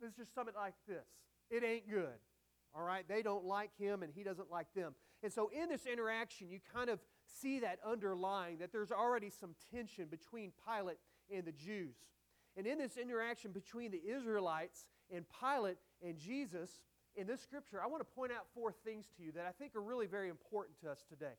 It's 0.02 0.16
just 0.16 0.34
something 0.34 0.54
like 0.56 0.74
this. 0.88 1.06
It 1.50 1.64
ain't 1.64 1.88
good. 1.88 2.18
All 2.74 2.82
right? 2.82 3.06
They 3.08 3.22
don't 3.22 3.44
like 3.44 3.70
him 3.78 4.02
and 4.02 4.12
he 4.14 4.22
doesn't 4.22 4.50
like 4.50 4.66
them. 4.74 4.94
And 5.22 5.32
so 5.32 5.50
in 5.54 5.68
this 5.68 5.86
interaction, 5.86 6.50
you 6.50 6.58
kind 6.74 6.90
of 6.90 7.00
see 7.40 7.60
that 7.60 7.78
underlying 7.86 8.58
that 8.58 8.72
there's 8.72 8.92
already 8.92 9.30
some 9.30 9.54
tension 9.72 10.06
between 10.06 10.52
Pilate 10.66 10.98
and 11.34 11.44
the 11.44 11.52
Jews. 11.52 11.96
And 12.56 12.66
in 12.66 12.78
this 12.78 12.96
interaction 12.96 13.52
between 13.52 13.90
the 13.90 14.02
Israelites 14.06 14.86
and 15.10 15.24
Pilate 15.40 15.78
and 16.02 16.18
Jesus, 16.18 16.80
in 17.16 17.26
this 17.26 17.40
scripture, 17.40 17.80
I 17.82 17.86
want 17.86 18.00
to 18.00 18.14
point 18.14 18.32
out 18.32 18.46
four 18.54 18.72
things 18.72 19.06
to 19.16 19.22
you 19.22 19.32
that 19.32 19.46
I 19.46 19.52
think 19.52 19.74
are 19.76 19.82
really 19.82 20.06
very 20.06 20.28
important 20.28 20.78
to 20.80 20.90
us 20.90 21.04
today. 21.08 21.34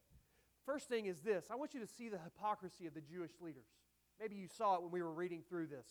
First 0.65 0.89
thing 0.89 1.05
is 1.05 1.19
this 1.21 1.45
I 1.51 1.55
want 1.55 1.73
you 1.73 1.79
to 1.79 1.87
see 1.87 2.09
the 2.09 2.17
hypocrisy 2.17 2.87
of 2.87 2.93
the 2.93 3.01
Jewish 3.01 3.31
leaders. 3.39 3.67
Maybe 4.19 4.35
you 4.35 4.47
saw 4.47 4.75
it 4.75 4.81
when 4.81 4.91
we 4.91 5.01
were 5.01 5.13
reading 5.13 5.43
through 5.47 5.67
this. 5.67 5.87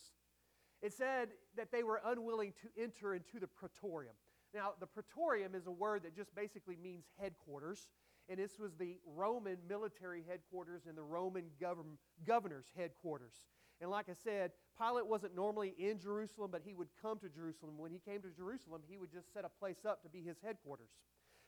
It 0.85 0.93
said 0.93 1.29
that 1.57 1.73
they 1.73 1.83
were 1.83 2.03
unwilling 2.05 2.53
to 2.61 2.83
enter 2.83 3.15
into 3.15 3.41
the 3.41 3.47
praetorium. 3.47 4.13
Now, 4.53 4.75
the 4.79 4.87
praetorium 4.87 5.55
is 5.55 5.67
a 5.67 5.71
word 5.71 6.03
that 6.03 6.15
just 6.15 6.35
basically 6.35 6.77
means 6.77 7.07
headquarters, 7.19 7.89
and 8.29 8.39
this 8.39 8.59
was 8.59 8.75
the 8.75 8.99
Roman 9.07 9.57
military 9.67 10.23
headquarters 10.29 10.83
and 10.87 10.95
the 10.95 11.03
Roman 11.03 11.45
govern- 11.59 11.97
governor's 12.27 12.71
headquarters. 12.77 13.47
And 13.81 13.91
like 13.91 14.11
I 14.11 14.13
said, 14.13 14.53
Pilate 14.79 15.07
wasn't 15.07 15.35
normally 15.35 15.71
in 15.79 15.99
Jerusalem, 15.99 16.51
but 16.51 16.61
he 16.63 16.75
would 16.75 16.89
come 17.01 17.19
to 17.21 17.31
Jerusalem. 17.31 17.79
When 17.79 17.91
he 17.91 17.99
came 17.99 18.21
to 18.21 18.31
Jerusalem, 18.31 18.83
he 18.87 18.99
would 18.99 19.11
just 19.11 19.33
set 19.33 19.47
a 19.47 19.49
place 19.49 19.87
up 19.87 20.03
to 20.03 20.11
be 20.11 20.21
his 20.21 20.37
headquarters. 20.45 20.91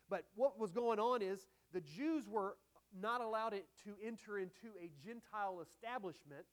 But 0.09 0.25
what 0.35 0.59
was 0.59 0.73
going 0.73 0.99
on 0.99 1.21
is 1.21 1.47
the 1.75 1.83
Jews 1.83 2.27
were 2.27 2.57
not 2.99 3.21
allowed 3.21 3.51
to 3.51 3.97
enter 4.03 4.39
into 4.39 4.73
a 4.81 4.91
Gentile 5.05 5.61
establishment. 5.61 6.47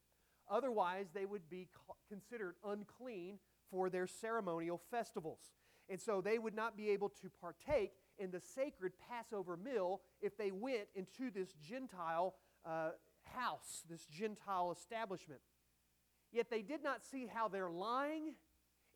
Otherwise, 0.50 1.06
they 1.14 1.24
would 1.24 1.48
be 1.48 1.68
considered 2.08 2.54
unclean 2.64 3.38
for 3.70 3.88
their 3.88 4.06
ceremonial 4.06 4.80
festivals. 4.90 5.52
And 5.88 6.00
so 6.00 6.20
they 6.20 6.38
would 6.38 6.54
not 6.54 6.76
be 6.76 6.90
able 6.90 7.08
to 7.08 7.30
partake 7.40 7.92
in 8.18 8.30
the 8.30 8.40
sacred 8.40 8.92
Passover 9.10 9.56
meal 9.56 10.00
if 10.20 10.36
they 10.36 10.50
went 10.50 10.86
into 10.94 11.30
this 11.30 11.52
Gentile 11.66 12.34
uh, 12.64 12.90
house, 13.24 13.82
this 13.88 14.06
Gentile 14.06 14.72
establishment. 14.72 15.40
Yet 16.32 16.50
they 16.50 16.62
did 16.62 16.82
not 16.82 17.04
see 17.04 17.26
how 17.26 17.48
their 17.48 17.70
lying 17.70 18.34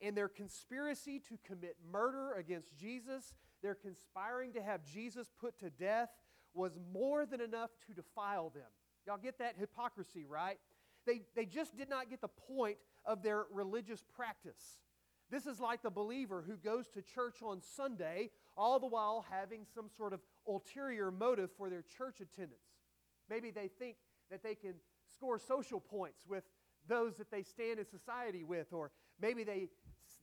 and 0.01 0.17
their 0.17 0.29
conspiracy 0.29 1.21
to 1.29 1.39
commit 1.47 1.77
murder 1.91 2.35
against 2.35 2.77
Jesus, 2.77 3.35
their 3.63 3.75
conspiring 3.75 4.53
to 4.53 4.63
have 4.63 4.85
Jesus 4.85 5.31
put 5.41 5.59
to 5.59 5.71
death, 5.71 6.11
was 6.55 6.79
more 6.93 7.27
than 7.27 7.41
enough 7.41 7.71
to 7.87 7.93
defile 7.93 8.51
them. 8.51 8.71
Y'all 9.07 9.19
get 9.19 9.39
that 9.39 9.57
hypocrisy, 9.59 10.25
right? 10.25 10.59
They, 11.07 11.23
they 11.35 11.47
just 11.47 11.77
did 11.77 11.89
not 11.89 12.11
get 12.11 12.21
the 12.21 12.29
point 12.29 12.77
of 13.05 13.23
their 13.23 13.45
religious 13.53 14.05
practice. 14.15 14.79
This 15.31 15.47
is 15.47 15.61
like 15.61 15.83
the 15.83 15.91
believer 15.91 16.43
who 16.47 16.57
goes 16.57 16.89
to 16.89 17.03
church 17.03 17.43
on 17.43 17.61
Sunday, 17.61 18.31
all 18.57 18.79
the 18.79 18.87
while 18.87 19.27
having 19.31 19.67
some 19.75 19.89
sort 19.97 20.13
of 20.13 20.21
ulterior 20.47 21.11
motive 21.11 21.51
for 21.57 21.69
their 21.69 21.85
church 21.97 22.21
attendance. 22.21 22.61
Maybe 23.29 23.51
they 23.51 23.69
think 23.79 23.97
that 24.31 24.43
they 24.43 24.55
can 24.55 24.75
score 25.15 25.39
social 25.39 25.81
points 25.81 26.21
with 26.27 26.45
those 26.89 27.17
that 27.17 27.31
they 27.31 27.43
stand 27.43 27.79
in 27.79 27.87
society 27.87 28.43
with, 28.43 28.73
or 28.73 28.91
maybe 29.21 29.45
they, 29.45 29.69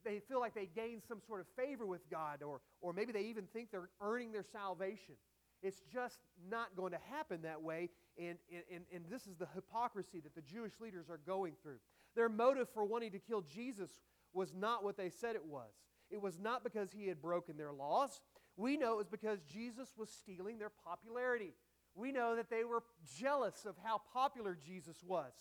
they 0.04 0.20
feel 0.20 0.40
like 0.40 0.56
they 0.56 0.66
gain 0.66 1.02
some 1.08 1.22
sort 1.28 1.40
of 1.40 1.48
favor 1.56 1.86
with 1.86 2.10
God, 2.10 2.42
or, 2.42 2.62
or 2.82 2.94
maybe 2.94 3.12
they 3.12 3.22
even 3.22 3.46
think 3.54 3.72
they're 3.72 3.90
earning 4.02 4.32
their 4.32 4.46
salvation. 4.52 5.16
It's 5.62 5.82
just 5.94 6.18
not 6.50 6.76
going 6.76 6.92
to 6.92 7.00
happen 7.12 7.44
that 7.44 7.62
way, 7.62 7.90
and, 8.18 8.38
and, 8.72 8.86
and 8.94 9.06
this 9.10 9.28
is 9.28 9.36
the 9.38 9.48
hypocrisy 9.54 10.20
that 10.22 10.36
the 10.36 10.42
Jewish 10.42 10.80
leaders 10.80 11.10
are 11.10 11.20
going 11.26 11.54
through. 11.62 11.80
Their 12.16 12.30
motive 12.30 12.70
for 12.74 12.86
wanting 12.86 13.12
to 13.12 13.20
kill 13.20 13.42
Jesus 13.42 13.90
was 14.34 14.54
not 14.54 14.84
what 14.84 14.98
they 14.98 15.10
said 15.10 15.36
it 15.36 15.46
was. 15.46 15.72
It 16.10 16.22
was 16.22 16.40
not 16.40 16.64
because 16.64 16.92
he 16.92 17.08
had 17.08 17.22
broken 17.22 17.58
their 17.58 17.74
laws. 17.74 18.22
We 18.58 18.78
know 18.78 18.94
it 18.94 18.98
was 18.98 19.10
because 19.10 19.40
Jesus 19.52 19.90
was 19.98 20.10
stealing 20.10 20.60
their 20.60 20.72
popularity. 20.86 21.54
We 21.96 22.12
know 22.12 22.36
that 22.36 22.50
they 22.50 22.64
were 22.64 22.84
jealous 23.18 23.66
of 23.66 23.76
how 23.84 24.02
popular 24.14 24.58
Jesus 24.66 24.98
was. 25.06 25.34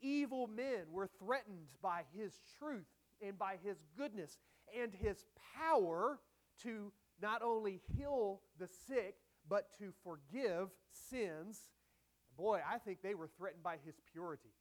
Evil 0.00 0.46
men 0.46 0.90
were 0.90 1.08
threatened 1.18 1.68
by 1.82 2.02
his 2.16 2.40
truth 2.58 2.86
and 3.22 3.38
by 3.38 3.56
his 3.62 3.76
goodness 3.96 4.38
and 4.78 4.92
his 4.94 5.24
power 5.58 6.18
to 6.62 6.92
not 7.20 7.42
only 7.42 7.80
heal 7.96 8.40
the 8.58 8.68
sick, 8.86 9.16
but 9.48 9.68
to 9.78 9.92
forgive 10.02 10.68
sins. 10.92 11.68
Boy, 12.40 12.60
I 12.66 12.78
think 12.78 13.02
they 13.02 13.14
were 13.14 13.28
threatened 13.36 13.62
by 13.62 13.76
his 13.84 13.96
purity. 14.12 14.54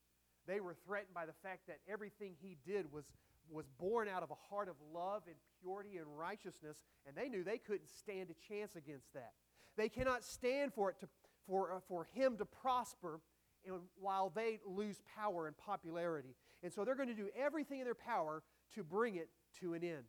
They 0.45 0.59
were 0.59 0.75
threatened 0.85 1.13
by 1.13 1.25
the 1.25 1.33
fact 1.41 1.67
that 1.67 1.77
everything 1.87 2.33
he 2.41 2.57
did 2.67 2.91
was, 2.91 3.05
was 3.49 3.65
born 3.79 4.09
out 4.09 4.21
of 4.21 4.31
a 4.31 4.35
heart 4.49 4.67
of 4.67 4.75
love 4.93 5.23
and 5.27 5.35
purity 5.61 5.97
and 5.97 6.05
righteousness, 6.17 6.83
and 7.07 7.15
they 7.15 7.29
knew 7.29 7.41
they 7.41 7.57
couldn't 7.57 7.89
stand 7.89 8.29
a 8.29 8.53
chance 8.53 8.75
against 8.75 9.13
that. 9.13 9.31
They 9.77 9.87
cannot 9.87 10.25
stand 10.25 10.73
for, 10.73 10.89
it 10.89 10.99
to, 10.99 11.07
for, 11.47 11.71
uh, 11.71 11.79
for 11.87 12.07
him 12.13 12.35
to 12.37 12.45
prosper 12.45 13.21
and 13.65 13.79
while 13.99 14.29
they 14.33 14.59
lose 14.65 15.01
power 15.15 15.47
and 15.47 15.57
popularity. 15.57 16.35
And 16.63 16.73
so 16.73 16.83
they're 16.83 16.95
going 16.95 17.09
to 17.09 17.15
do 17.15 17.29
everything 17.37 17.79
in 17.79 17.85
their 17.85 17.95
power 17.95 18.43
to 18.75 18.83
bring 18.83 19.15
it 19.15 19.29
to 19.61 19.73
an 19.73 19.83
end. 19.83 20.03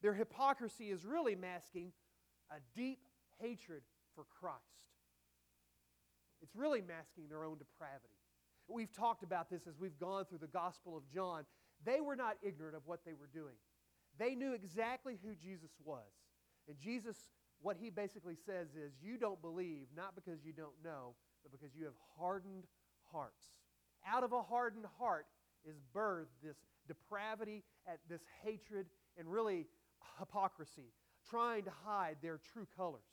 Their 0.00 0.14
hypocrisy 0.14 0.90
is 0.90 1.04
really 1.04 1.34
masking 1.34 1.92
a 2.50 2.56
deep 2.74 3.00
hatred 3.38 3.82
for 4.14 4.24
Christ. 4.40 4.56
It's 6.42 6.54
really 6.54 6.80
masking 6.80 7.28
their 7.28 7.44
own 7.44 7.58
depravity. 7.58 8.14
We've 8.68 8.92
talked 8.92 9.22
about 9.22 9.50
this 9.50 9.66
as 9.66 9.78
we've 9.78 9.98
gone 9.98 10.24
through 10.24 10.38
the 10.38 10.46
Gospel 10.46 10.96
of 10.96 11.02
John. 11.12 11.44
They 11.84 12.00
were 12.00 12.16
not 12.16 12.36
ignorant 12.42 12.76
of 12.76 12.82
what 12.86 13.04
they 13.04 13.12
were 13.12 13.28
doing. 13.32 13.56
They 14.18 14.34
knew 14.34 14.52
exactly 14.52 15.18
who 15.24 15.34
Jesus 15.34 15.70
was. 15.84 16.10
And 16.68 16.78
Jesus, 16.78 17.16
what 17.60 17.76
he 17.80 17.90
basically 17.90 18.36
says 18.46 18.68
is, 18.74 18.92
You 19.02 19.16
don't 19.16 19.40
believe, 19.40 19.86
not 19.96 20.14
because 20.14 20.44
you 20.44 20.52
don't 20.52 20.76
know, 20.84 21.14
but 21.42 21.52
because 21.52 21.74
you 21.74 21.84
have 21.84 21.94
hardened 22.18 22.64
hearts. 23.10 23.46
Out 24.06 24.24
of 24.24 24.32
a 24.32 24.42
hardened 24.42 24.86
heart 24.98 25.26
is 25.64 25.76
birthed 25.94 26.26
this 26.42 26.56
depravity, 26.86 27.64
at 27.86 27.98
this 28.08 28.22
hatred, 28.42 28.86
and 29.18 29.30
really 29.30 29.66
hypocrisy, 30.18 30.92
trying 31.28 31.64
to 31.64 31.72
hide 31.84 32.16
their 32.22 32.38
true 32.52 32.66
colors. 32.76 33.04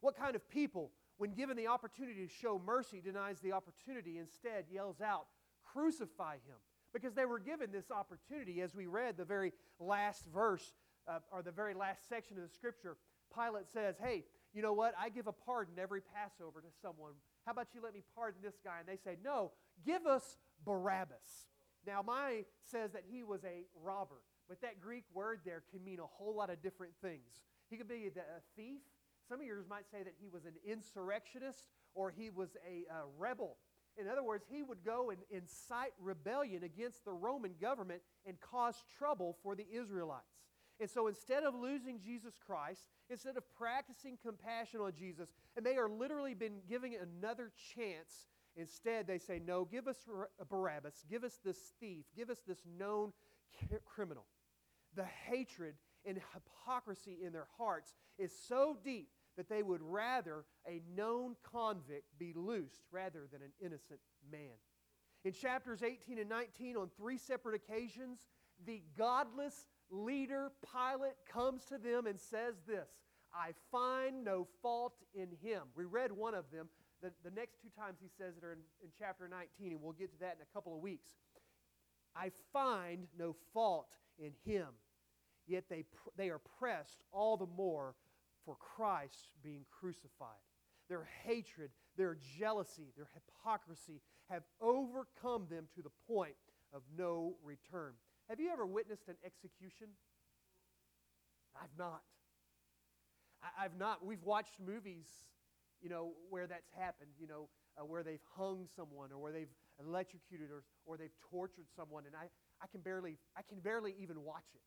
What 0.00 0.16
kind 0.16 0.36
of 0.36 0.48
people, 0.48 0.90
when 1.18 1.32
given 1.32 1.56
the 1.56 1.66
opportunity 1.66 2.26
to 2.26 2.32
show 2.32 2.60
mercy, 2.64 3.00
denies 3.00 3.40
the 3.40 3.52
opportunity, 3.52 4.18
instead 4.18 4.66
yells 4.70 5.00
out, 5.00 5.26
Crucify 5.64 6.34
him? 6.34 6.56
Because 6.92 7.14
they 7.14 7.26
were 7.26 7.38
given 7.38 7.70
this 7.72 7.90
opportunity, 7.90 8.60
as 8.62 8.74
we 8.74 8.86
read 8.86 9.16
the 9.16 9.24
very 9.24 9.52
last 9.78 10.24
verse, 10.32 10.74
uh, 11.08 11.18
or 11.30 11.42
the 11.42 11.52
very 11.52 11.74
last 11.74 12.08
section 12.08 12.36
of 12.36 12.42
the 12.42 12.54
scripture. 12.54 12.96
Pilate 13.34 13.68
says, 13.68 13.96
Hey, 14.02 14.24
you 14.52 14.62
know 14.62 14.72
what? 14.72 14.94
I 14.98 15.08
give 15.08 15.26
a 15.26 15.32
pardon 15.32 15.74
every 15.78 16.00
Passover 16.00 16.60
to 16.60 16.68
someone. 16.80 17.12
How 17.44 17.52
about 17.52 17.68
you 17.74 17.80
let 17.82 17.94
me 17.94 18.02
pardon 18.14 18.40
this 18.42 18.58
guy? 18.64 18.80
And 18.80 18.88
they 18.88 18.96
say, 18.96 19.16
No, 19.22 19.52
give 19.84 20.06
us 20.06 20.38
Barabbas. 20.64 21.48
Now, 21.86 22.02
my 22.02 22.44
says 22.64 22.92
that 22.92 23.04
he 23.08 23.22
was 23.22 23.44
a 23.44 23.64
robber, 23.84 24.22
but 24.48 24.60
that 24.62 24.80
Greek 24.80 25.04
word 25.14 25.40
there 25.44 25.62
can 25.70 25.84
mean 25.84 26.00
a 26.00 26.06
whole 26.06 26.34
lot 26.34 26.50
of 26.50 26.60
different 26.62 26.94
things. 27.00 27.44
He 27.70 27.76
could 27.76 27.88
be 27.88 28.10
a 28.16 28.40
thief. 28.56 28.80
Some 29.28 29.40
of 29.40 29.46
yours 29.46 29.64
might 29.68 29.90
say 29.90 30.02
that 30.02 30.14
he 30.20 30.28
was 30.28 30.44
an 30.44 30.54
insurrectionist 30.64 31.64
or 31.94 32.10
he 32.10 32.30
was 32.30 32.56
a 32.66 32.90
uh, 32.92 33.02
rebel. 33.18 33.56
In 33.98 34.08
other 34.08 34.22
words, 34.22 34.44
he 34.48 34.62
would 34.62 34.84
go 34.84 35.10
and 35.10 35.18
incite 35.30 35.92
rebellion 36.00 36.64
against 36.64 37.04
the 37.04 37.12
Roman 37.12 37.54
government 37.60 38.02
and 38.26 38.40
cause 38.40 38.84
trouble 38.98 39.36
for 39.42 39.54
the 39.54 39.66
Israelites. 39.72 40.22
And 40.78 40.90
so 40.90 41.06
instead 41.06 41.44
of 41.44 41.54
losing 41.54 42.00
Jesus 42.00 42.34
Christ, 42.46 42.82
instead 43.08 43.38
of 43.38 43.44
practicing 43.56 44.18
compassion 44.22 44.80
on 44.80 44.92
Jesus, 44.94 45.30
and 45.56 45.64
they 45.64 45.76
are 45.76 45.88
literally 45.88 46.34
been 46.34 46.58
giving 46.68 46.94
another 46.94 47.50
chance 47.74 48.26
Instead, 48.56 49.06
they 49.06 49.18
say, 49.18 49.38
No, 49.38 49.64
give 49.64 49.86
us 49.86 49.96
Barabbas, 50.48 51.04
give 51.10 51.24
us 51.24 51.38
this 51.44 51.58
thief, 51.78 52.04
give 52.16 52.30
us 52.30 52.40
this 52.46 52.62
known 52.78 53.12
criminal. 53.84 54.24
The 54.94 55.04
hatred 55.04 55.74
and 56.06 56.18
hypocrisy 56.32 57.18
in 57.22 57.32
their 57.32 57.48
hearts 57.58 57.94
is 58.18 58.32
so 58.48 58.76
deep 58.82 59.08
that 59.36 59.48
they 59.48 59.62
would 59.62 59.82
rather 59.82 60.44
a 60.66 60.80
known 60.96 61.36
convict 61.42 62.06
be 62.18 62.32
loosed 62.34 62.82
rather 62.90 63.28
than 63.30 63.42
an 63.42 63.52
innocent 63.60 64.00
man. 64.30 64.56
In 65.24 65.32
chapters 65.32 65.82
18 65.82 66.18
and 66.18 66.28
19, 66.28 66.76
on 66.76 66.90
three 66.96 67.18
separate 67.18 67.54
occasions, 67.54 68.20
the 68.64 68.82
godless 68.96 69.66
leader, 69.90 70.52
Pilate, 70.72 71.16
comes 71.30 71.64
to 71.66 71.78
them 71.78 72.06
and 72.06 72.18
says 72.18 72.54
this 72.66 72.88
I 73.34 73.50
find 73.70 74.24
no 74.24 74.46
fault 74.62 74.94
in 75.14 75.28
him. 75.42 75.62
We 75.74 75.84
read 75.84 76.12
one 76.12 76.34
of 76.34 76.50
them 76.50 76.68
the, 77.02 77.12
the 77.22 77.34
next 77.34 77.60
two 77.60 77.68
times 77.78 77.98
he 78.00 78.08
says 78.18 78.36
it 78.36 78.44
are 78.44 78.52
in, 78.52 78.58
in 78.82 78.88
chapter 78.98 79.28
19, 79.28 79.72
and 79.72 79.82
we'll 79.82 79.92
get 79.92 80.12
to 80.12 80.18
that 80.20 80.36
in 80.36 80.42
a 80.42 80.54
couple 80.54 80.74
of 80.74 80.80
weeks. 80.80 81.10
I 82.14 82.30
find 82.52 83.06
no 83.18 83.36
fault 83.52 83.88
in 84.18 84.32
him, 84.44 84.68
yet 85.46 85.64
they, 85.68 85.84
they 86.16 86.30
are 86.30 86.40
pressed 86.58 87.02
all 87.12 87.36
the 87.36 87.46
more 87.46 87.94
for 88.46 88.56
Christ 88.56 89.28
being 89.42 89.66
crucified. 89.70 90.40
Their 90.88 91.06
hatred, 91.24 91.70
their 91.98 92.16
jealousy, 92.38 92.92
their 92.96 93.08
hypocrisy 93.12 94.00
have 94.30 94.44
overcome 94.60 95.46
them 95.50 95.66
to 95.74 95.82
the 95.82 95.90
point 96.08 96.36
of 96.72 96.82
no 96.96 97.36
return. 97.44 97.92
Have 98.30 98.40
you 98.40 98.50
ever 98.50 98.64
witnessed 98.64 99.08
an 99.08 99.16
execution? 99.24 99.88
I've 101.60 101.76
not. 101.76 102.02
I, 103.42 103.64
have 103.64 103.76
not. 103.76 104.04
We've 104.04 104.22
watched 104.22 104.54
movies 104.64 105.06
you 105.82 105.88
know, 105.88 106.12
where 106.30 106.46
that's 106.46 106.68
happened, 106.78 107.10
you 107.18 107.26
know, 107.26 107.48
uh, 107.78 107.84
where 107.84 108.02
they've 108.02 108.24
hung 108.36 108.66
someone 108.74 109.12
or 109.12 109.18
where 109.18 109.32
they've 109.32 109.52
electrocuted 109.80 110.50
or, 110.50 110.64
or 110.84 110.96
they've 110.96 111.14
tortured 111.30 111.66
someone. 111.74 112.04
And 112.06 112.14
I, 112.14 112.28
I, 112.62 112.66
can 112.66 112.80
barely, 112.80 113.18
I 113.36 113.42
can 113.42 113.60
barely 113.60 113.94
even 114.00 114.22
watch 114.22 114.48
it. 114.54 114.62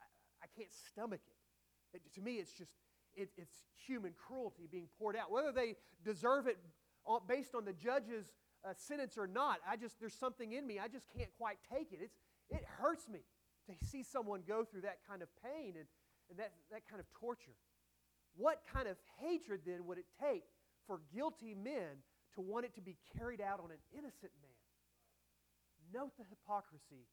I, 0.00 0.44
I 0.44 0.46
can't 0.56 0.72
stomach 0.90 1.20
it. 1.26 1.96
it. 1.96 2.14
To 2.14 2.20
me, 2.20 2.36
it's 2.36 2.52
just, 2.52 2.70
it, 3.20 3.30
it's 3.36 3.56
human 3.86 4.12
cruelty 4.16 4.68
being 4.70 4.88
poured 4.98 5.16
out. 5.16 5.30
Whether 5.30 5.52
they 5.52 5.76
deserve 6.04 6.46
it 6.46 6.58
based 7.28 7.54
on 7.54 7.64
the 7.64 7.72
judge's 7.72 8.34
uh, 8.64 8.72
sentence 8.76 9.16
or 9.16 9.26
not, 9.26 9.58
I 9.68 9.76
just, 9.76 10.00
there's 10.00 10.14
something 10.14 10.52
in 10.52 10.66
me, 10.66 10.78
I 10.78 10.88
just 10.88 11.06
can't 11.16 11.30
quite 11.38 11.58
take 11.70 11.92
it. 11.92 12.00
It's, 12.02 12.16
it 12.50 12.64
hurts 12.78 13.08
me 13.08 13.20
to 13.68 13.86
see 13.86 14.02
someone 14.02 14.42
go 14.46 14.64
through 14.64 14.82
that 14.82 14.98
kind 15.08 15.22
of 15.22 15.28
pain 15.42 15.74
and, 15.78 15.86
and 16.28 16.38
that, 16.38 16.52
that 16.72 16.88
kind 16.88 17.00
of 17.00 17.06
torture. 17.18 17.56
What 18.36 18.62
kind 18.72 18.88
of 18.88 18.96
hatred 19.18 19.60
then 19.66 19.86
would 19.86 19.98
it 19.98 20.06
take 20.20 20.44
for 20.86 21.00
guilty 21.14 21.54
men 21.54 22.02
to 22.34 22.40
want 22.40 22.64
it 22.64 22.74
to 22.74 22.80
be 22.80 22.96
carried 23.16 23.40
out 23.40 23.60
on 23.60 23.70
an 23.70 23.82
innocent 23.92 24.32
man? 24.40 24.58
Note 25.92 26.12
the 26.16 26.24
hypocrisy 26.30 27.06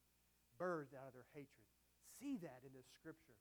birthed 0.61 0.93
out 0.93 1.09
of 1.09 1.13
their 1.13 1.25
hatred. 1.33 1.65
See 2.19 2.37
that 2.37 2.61
in 2.65 2.73
this 2.73 2.85
scripture. 2.93 3.37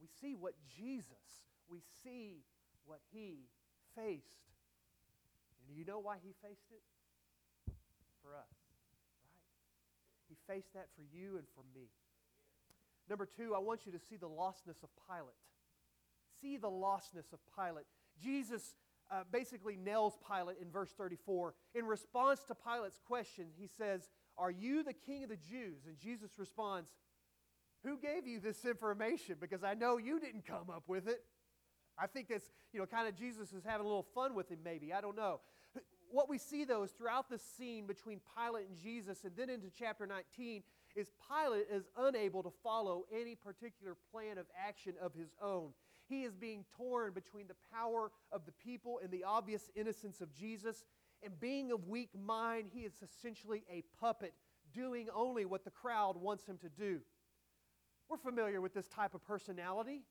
We 0.00 0.08
see 0.20 0.34
what 0.34 0.54
Jesus, 0.64 1.44
we 1.70 1.80
see 2.02 2.44
what 2.84 3.00
he 3.12 3.48
faced. 3.96 4.48
And 5.58 5.68
do 5.68 5.78
you 5.78 5.84
know 5.84 5.98
why 5.98 6.16
he 6.22 6.34
faced 6.42 6.70
it? 6.70 6.82
For 8.22 8.34
us, 8.36 8.56
right? 8.88 9.04
He 10.28 10.36
faced 10.48 10.72
that 10.74 10.88
for 10.96 11.02
you 11.02 11.36
and 11.36 11.46
for 11.54 11.62
me. 11.74 11.88
Number 13.08 13.26
two, 13.26 13.54
I 13.54 13.58
want 13.58 13.84
you 13.84 13.92
to 13.92 13.98
see 13.98 14.16
the 14.16 14.28
lostness 14.28 14.82
of 14.82 14.88
Pilate 15.06 15.36
see 16.44 16.56
the 16.56 16.70
lostness 16.70 17.32
of 17.32 17.40
Pilate. 17.56 17.86
Jesus 18.22 18.74
uh, 19.10 19.22
basically 19.32 19.76
nails 19.76 20.14
Pilate 20.28 20.58
in 20.60 20.70
verse 20.70 20.90
34. 20.96 21.54
In 21.74 21.86
response 21.86 22.40
to 22.48 22.54
Pilate's 22.54 23.00
question, 23.06 23.46
he 23.56 23.66
says, 23.66 24.08
Are 24.36 24.50
you 24.50 24.82
the 24.82 24.92
king 24.92 25.24
of 25.24 25.30
the 25.30 25.36
Jews? 25.36 25.86
And 25.86 25.98
Jesus 25.98 26.30
responds, 26.38 26.90
Who 27.82 27.98
gave 27.98 28.26
you 28.26 28.40
this 28.40 28.64
information? 28.64 29.36
Because 29.40 29.64
I 29.64 29.74
know 29.74 29.96
you 29.96 30.20
didn't 30.20 30.46
come 30.46 30.70
up 30.70 30.84
with 30.86 31.08
it. 31.08 31.22
I 31.98 32.06
think 32.06 32.28
that's, 32.28 32.50
you 32.72 32.80
know, 32.80 32.86
kind 32.86 33.08
of 33.08 33.16
Jesus 33.16 33.52
is 33.52 33.64
having 33.64 33.84
a 33.84 33.88
little 33.88 34.06
fun 34.14 34.34
with 34.34 34.48
him, 34.50 34.58
maybe. 34.64 34.92
I 34.92 35.00
don't 35.00 35.16
know. 35.16 35.40
What 36.10 36.28
we 36.28 36.38
see, 36.38 36.64
though, 36.64 36.84
is 36.84 36.92
throughout 36.92 37.28
the 37.28 37.40
scene 37.40 37.88
between 37.88 38.20
Pilate 38.36 38.68
and 38.68 38.78
Jesus 38.78 39.24
and 39.24 39.32
then 39.36 39.50
into 39.50 39.68
chapter 39.76 40.06
19, 40.06 40.62
is 40.94 41.08
Pilate 41.28 41.66
is 41.72 41.84
unable 41.96 42.42
to 42.44 42.52
follow 42.62 43.04
any 43.12 43.34
particular 43.34 43.96
plan 44.12 44.38
of 44.38 44.46
action 44.56 44.94
of 45.00 45.12
his 45.12 45.34
own. 45.42 45.70
He 46.08 46.22
is 46.22 46.34
being 46.36 46.64
torn 46.76 47.12
between 47.12 47.48
the 47.48 47.56
power 47.72 48.10
of 48.30 48.46
the 48.46 48.52
people 48.52 49.00
and 49.02 49.10
the 49.10 49.24
obvious 49.24 49.70
innocence 49.74 50.20
of 50.20 50.32
Jesus. 50.32 50.84
And 51.22 51.38
being 51.40 51.72
of 51.72 51.88
weak 51.88 52.10
mind, 52.14 52.68
he 52.72 52.80
is 52.80 52.92
essentially 53.02 53.64
a 53.70 53.82
puppet, 53.98 54.34
doing 54.72 55.08
only 55.14 55.44
what 55.46 55.64
the 55.64 55.70
crowd 55.70 56.16
wants 56.16 56.46
him 56.46 56.58
to 56.58 56.68
do. 56.68 57.00
We're 58.08 58.18
familiar 58.18 58.60
with 58.60 58.74
this 58.74 58.86
type 58.88 59.14
of 59.14 59.24
personality. 59.24 60.02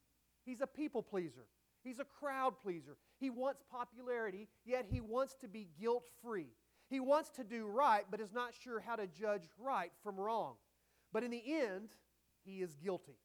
He's 0.45 0.61
a 0.61 0.67
people 0.67 1.03
pleaser, 1.03 1.45
he's 1.83 1.99
a 1.99 2.05
crowd 2.05 2.53
pleaser. 2.61 2.97
He 3.19 3.29
wants 3.29 3.63
popularity, 3.71 4.47
yet 4.65 4.85
he 4.89 5.01
wants 5.01 5.35
to 5.41 5.47
be 5.47 5.67
guilt 5.79 6.07
free. 6.21 6.47
He 6.89 6.99
wants 6.99 7.29
to 7.31 7.43
do 7.43 7.65
right, 7.65 8.05
but 8.09 8.19
is 8.19 8.33
not 8.33 8.53
sure 8.63 8.79
how 8.79 8.95
to 8.95 9.07
judge 9.07 9.43
right 9.57 9.91
from 10.03 10.19
wrong. 10.19 10.55
But 11.11 11.23
in 11.23 11.31
the 11.31 11.43
end, 11.45 11.89
he 12.45 12.61
is 12.61 12.75
guilty. 12.75 13.17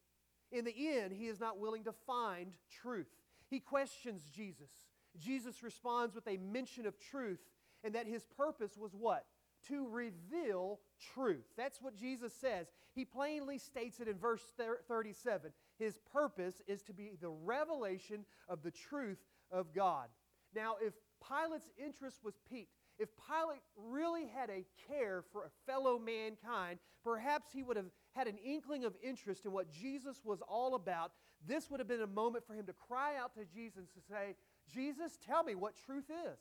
In 0.51 0.65
the 0.65 0.75
end, 0.89 1.13
he 1.13 1.27
is 1.27 1.41
not 1.41 1.59
willing 1.59 1.85
to 1.85 1.93
find 2.07 2.53
truth. 2.83 3.09
He 3.49 3.61
questions 3.61 4.23
Jesus. 4.35 4.71
Jesus 5.19 5.63
responds 5.63 6.15
with 6.15 6.27
a 6.29 6.37
mention 6.37 6.87
of 6.87 6.99
truth, 6.99 7.41
and 7.85 7.95
that 7.95 8.07
his 8.07 8.25
purpose 8.37 8.77
was 8.77 8.95
what? 8.95 9.27
To 9.69 9.87
reveal 9.89 10.81
truth. 11.15 11.45
That's 11.57 11.83
what 11.83 11.97
Jesus 11.97 12.33
says. 12.33 12.69
He 12.95 13.05
plainly 13.05 13.59
states 13.59 14.01
it 14.01 14.09
in 14.09 14.19
verse 14.19 14.43
37. 14.89 15.53
His 15.79 15.99
purpose 16.13 16.61
is 16.67 16.83
to 16.83 16.93
be 16.93 17.13
the 17.21 17.31
revelation 17.31 18.25
of 18.49 18.63
the 18.63 18.71
truth 18.71 19.19
of 19.51 19.73
God. 19.75 20.09
Now, 20.55 20.77
if 20.81 20.95
Pilate's 21.27 21.71
interest 21.79 22.19
was 22.25 22.35
piqued, 22.51 22.73
if 22.99 23.09
Pilate 23.17 23.63
really 23.77 24.27
had 24.27 24.51
a 24.51 24.65
care 24.89 25.23
for 25.33 25.45
a 25.45 25.71
fellow 25.71 25.99
mankind, 25.99 26.81
perhaps 27.05 27.53
he 27.53 27.63
would 27.63 27.77
have 27.77 27.91
had 28.13 28.27
an 28.27 28.39
inkling 28.45 28.85
of 28.85 28.95
interest 29.03 29.45
in 29.45 29.53
what 29.53 29.71
Jesus 29.71 30.21
was 30.25 30.41
all 30.49 30.75
about. 30.75 31.13
This 31.47 31.71
would 31.71 31.79
have 31.79 31.89
been 31.89 32.03
a 32.03 32.07
moment 32.09 32.45
for 32.45 32.55
him 32.55 32.67
to 32.67 32.73
cry 32.73 33.17
out 33.17 33.35
to 33.37 33.45
Jesus 33.45 33.89
to 33.91 34.01
say, 34.01 34.35
Jesus, 34.73 35.17
tell 35.25 35.45
me 35.45 35.55
what 35.55 35.75
truth 35.87 36.11
is. 36.11 36.39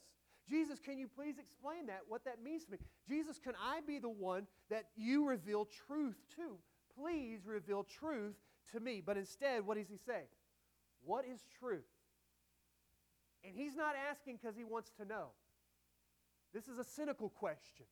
Jesus, 0.49 0.79
can 0.79 0.97
you 0.97 1.07
please 1.07 1.37
explain 1.37 1.85
that, 1.87 2.01
what 2.07 2.23
that 2.25 2.41
means 2.41 2.65
to 2.65 2.71
me? 2.71 2.77
Jesus, 3.07 3.37
can 3.37 3.53
I 3.61 3.81
be 3.85 3.99
the 3.99 4.09
one 4.09 4.47
that 4.69 4.85
you 4.95 5.27
reveal 5.27 5.67
truth 5.87 6.17
to? 6.37 6.57
Please 6.97 7.45
reveal 7.45 7.83
truth 7.83 8.35
to 8.73 8.79
me. 8.79 9.01
But 9.05 9.17
instead, 9.17 9.65
what 9.65 9.77
does 9.77 9.87
he 9.89 9.97
say? 9.97 10.23
What 11.03 11.25
is 11.25 11.41
truth? 11.59 11.87
And 13.43 13.55
he's 13.55 13.75
not 13.75 13.95
asking 14.09 14.39
because 14.41 14.57
he 14.57 14.63
wants 14.63 14.91
to 14.99 15.05
know. 15.05 15.27
This 16.53 16.67
is 16.67 16.79
a 16.79 16.83
cynical 16.83 17.29
question. 17.29 17.85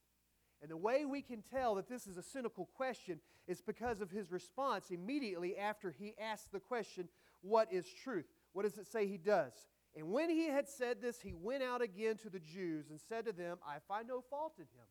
And 0.61 0.71
the 0.71 0.77
way 0.77 1.05
we 1.05 1.21
can 1.21 1.43
tell 1.43 1.75
that 1.75 1.87
this 1.87 2.07
is 2.07 2.17
a 2.17 2.23
cynical 2.23 2.69
question 2.75 3.19
is 3.47 3.61
because 3.61 4.01
of 4.01 4.09
his 4.09 4.31
response 4.31 4.89
immediately 4.89 5.57
after 5.57 5.91
he 5.91 6.15
asks 6.19 6.49
the 6.49 6.59
question, 6.59 7.09
What 7.41 7.71
is 7.71 7.85
truth? 8.03 8.25
What 8.53 8.63
does 8.63 8.77
it 8.77 8.87
say 8.87 9.05
he 9.05 9.17
does? 9.17 9.53
And 9.95 10.09
when 10.11 10.29
he 10.29 10.47
had 10.47 10.67
said 10.67 11.01
this, 11.01 11.21
he 11.21 11.33
went 11.33 11.63
out 11.63 11.81
again 11.81 12.17
to 12.17 12.29
the 12.29 12.39
Jews 12.39 12.89
and 12.89 12.99
said 12.99 13.25
to 13.25 13.31
them, 13.31 13.57
I 13.65 13.77
find 13.87 14.07
no 14.07 14.21
fault 14.29 14.53
in 14.57 14.63
him. 14.63 14.87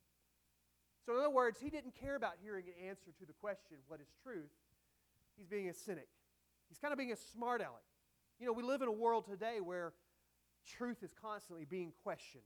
So, 1.04 1.12
in 1.12 1.18
other 1.18 1.30
words, 1.30 1.58
he 1.60 1.68
didn't 1.68 1.94
care 2.00 2.16
about 2.16 2.34
hearing 2.42 2.64
an 2.66 2.88
answer 2.88 3.10
to 3.18 3.26
the 3.26 3.34
question, 3.34 3.78
What 3.88 4.00
is 4.00 4.08
truth? 4.22 4.50
He's 5.36 5.46
being 5.46 5.68
a 5.68 5.74
cynic. 5.74 6.08
He's 6.68 6.78
kind 6.78 6.92
of 6.92 6.98
being 6.98 7.12
a 7.12 7.16
smart 7.16 7.60
aleck. 7.60 7.82
You 8.38 8.46
know, 8.46 8.52
we 8.52 8.62
live 8.62 8.82
in 8.82 8.88
a 8.88 8.92
world 8.92 9.26
today 9.26 9.60
where 9.60 9.92
truth 10.66 11.02
is 11.02 11.14
constantly 11.20 11.64
being 11.64 11.92
questioned. 12.02 12.42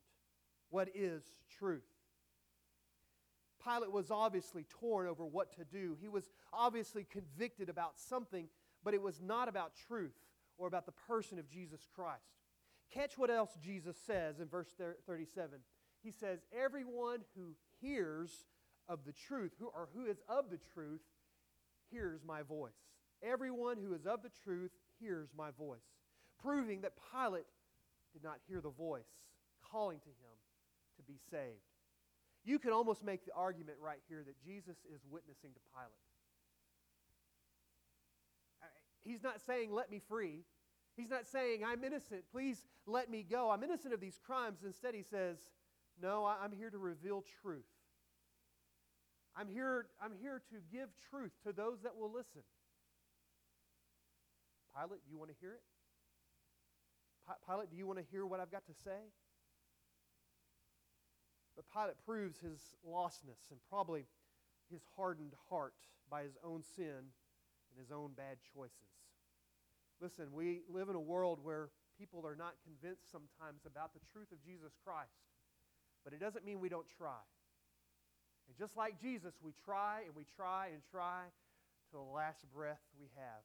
What 0.71 0.89
is 0.95 1.23
truth? 1.59 1.87
Pilate 3.65 3.91
was 3.91 4.11
obviously 4.11 4.65
torn 4.69 5.07
over 5.07 5.25
what 5.25 5.53
to 5.57 5.65
do. 5.65 5.97
He 6.01 6.09
was 6.09 6.31
obviously 6.53 7.05
convicted 7.05 7.69
about 7.69 7.99
something, 7.99 8.49
but 8.85 8.95
it 8.95 9.03
was 9.03 9.21
not 9.21 9.49
about 9.49 9.73
truth 9.89 10.15
or 10.57 10.69
about 10.69 10.87
the 10.87 10.93
person 10.93 11.39
of 11.39 11.49
Jesus 11.49 11.87
Christ. 11.95 12.23
Catch 12.93 13.19
what 13.19 13.31
else 13.31 13.51
Jesus 13.63 13.97
says 14.07 14.41
in 14.41 14.49
verse 14.49 14.69
37. 15.07 15.59
He 16.03 16.11
says, 16.11 16.41
Everyone 16.53 17.21
who 17.37 17.55
hears 17.81 18.47
of 18.89 19.05
the 19.05 19.13
truth, 19.13 19.53
who, 19.59 19.67
or 19.67 19.89
who 19.95 20.07
is 20.07 20.21
of 20.29 20.51
the 20.51 20.59
truth, 20.73 21.03
hears 21.91 22.21
my 22.27 22.43
voice. 22.43 22.73
Everyone 23.23 23.77
who 23.77 23.95
is 23.95 24.07
of 24.07 24.23
the 24.23 24.31
truth 24.45 24.71
hears 25.01 25.29
my 25.37 25.51
voice. 25.51 25.83
Proving 26.43 26.83
that 26.83 26.93
Pilate 27.13 27.47
did 28.13 28.23
not 28.23 28.39
hear 28.49 28.61
the 28.61 28.71
voice 28.71 29.09
calling 29.71 29.99
to 30.01 30.09
him 30.09 30.37
to 30.97 31.03
be 31.03 31.19
saved. 31.31 31.63
You 32.45 32.59
can 32.59 32.73
almost 32.73 33.05
make 33.05 33.25
the 33.25 33.33
argument 33.35 33.79
right 33.83 34.01
here 34.09 34.23
that 34.25 34.41
Jesus 34.43 34.77
is 34.95 35.01
witnessing 35.11 35.51
to 35.53 35.61
Pilate. 35.75 35.91
Uh, 38.63 38.67
he's 39.03 39.23
not 39.23 39.41
saying, 39.41 39.73
Let 39.73 39.91
me 39.91 40.01
free. 40.09 40.45
He's 40.97 41.11
not 41.11 41.27
saying, 41.27 41.63
I'm 41.65 41.85
innocent. 41.85 42.25
Please 42.33 42.67
let 42.87 43.11
me 43.11 43.23
go. 43.29 43.51
I'm 43.51 43.63
innocent 43.63 43.95
of 43.95 44.01
these 44.01 44.19
crimes. 44.25 44.61
Instead, 44.65 44.95
he 44.95 45.03
says, 45.03 45.39
No, 46.01 46.25
I'm 46.27 46.53
here 46.53 46.71
to 46.71 46.79
reveal 46.79 47.25
truth. 47.43 47.67
I'm 49.39 49.49
here, 49.49 49.87
I'm 50.03 50.13
here 50.21 50.43
to 50.51 50.57
give 50.73 50.89
truth 51.11 51.31
to 51.47 51.53
those 51.53 51.79
that 51.85 51.97
will 51.97 52.11
listen. 52.11 52.43
Pilate, 54.75 55.05
do 55.05 55.11
you 55.11 55.19
want 55.19 55.31
to 55.31 55.37
hear 55.41 55.53
it? 55.53 55.63
Pilate, 57.47 57.71
do 57.71 57.77
you 57.77 57.87
want 57.87 58.01
to 58.01 58.05
hear 58.11 58.27
what 58.27 58.41
I've 58.41 58.51
got 58.51 58.67
to 58.67 58.75
say? 58.75 58.99
But 61.55 61.67
Pilate 61.73 61.97
proves 62.05 62.41
his 62.41 62.59
lostness 62.83 63.51
and 63.51 63.61
probably 63.71 64.07
his 64.73 64.83
hardened 64.97 65.35
heart 65.49 65.75
by 66.11 66.23
his 66.23 66.37
own 66.43 66.63
sin 66.75 66.99
and 67.71 67.79
his 67.79 67.93
own 67.93 68.13
bad 68.17 68.39
choices. 68.55 68.91
Listen, 70.01 70.33
we 70.33 70.63
live 70.69 70.89
in 70.89 70.97
a 70.97 71.01
world 71.01 71.39
where 71.43 71.69
people 71.99 72.27
are 72.27 72.37
not 72.37 72.55
convinced 72.65 73.11
sometimes 73.11 73.67
about 73.67 73.93
the 73.95 74.01
truth 74.13 74.33
of 74.33 74.43
Jesus 74.43 74.73
Christ, 74.85 75.31
but 76.03 76.13
it 76.13 76.21
doesn't 76.21 76.45
mean 76.45 76.61
we 76.61 76.69
don't 76.69 76.87
try. 76.97 77.23
And 78.49 78.57
just 78.57 78.77
like 78.77 78.97
Jesus, 78.97 79.37
we 79.45 79.53
try 79.53 80.09
and 80.09 80.17
we 80.17 80.25
try 80.25 80.73
and 80.73 80.81
try 80.89 81.29
till 81.93 82.09
the 82.09 82.17
last 82.17 82.45
breath 82.49 82.81
we 82.97 83.13
have. 83.15 83.45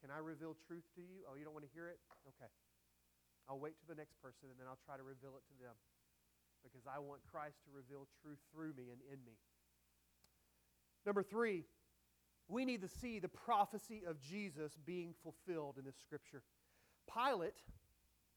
Can 0.00 0.14
I 0.14 0.22
reveal 0.22 0.54
truth 0.70 0.86
to 0.94 1.02
you? 1.02 1.26
Oh, 1.26 1.34
you 1.34 1.42
don't 1.42 1.54
want 1.54 1.66
to 1.66 1.74
hear 1.74 1.90
it? 1.90 1.98
Okay. 2.30 2.50
I'll 3.50 3.58
wait 3.58 3.78
to 3.82 3.86
the 3.86 3.98
next 3.98 4.14
person 4.22 4.50
and 4.50 4.58
then 4.58 4.66
I'll 4.70 4.80
try 4.86 4.96
to 4.96 5.06
reveal 5.06 5.34
it 5.38 5.44
to 5.50 5.56
them 5.58 5.74
because 6.62 6.86
I 6.86 6.98
want 6.98 7.22
Christ 7.30 7.62
to 7.66 7.70
reveal 7.74 8.06
truth 8.22 8.42
through 8.54 8.74
me 8.74 8.90
and 8.90 9.02
in 9.06 9.18
me. 9.26 9.38
Number 11.06 11.22
three, 11.22 11.64
we 12.48 12.64
need 12.64 12.82
to 12.82 12.88
see 12.88 13.18
the 13.18 13.28
prophecy 13.28 14.02
of 14.06 14.20
Jesus 14.20 14.76
being 14.84 15.14
fulfilled 15.22 15.76
in 15.78 15.84
this 15.84 15.96
scripture. 15.98 16.42
Pilate, 17.06 17.54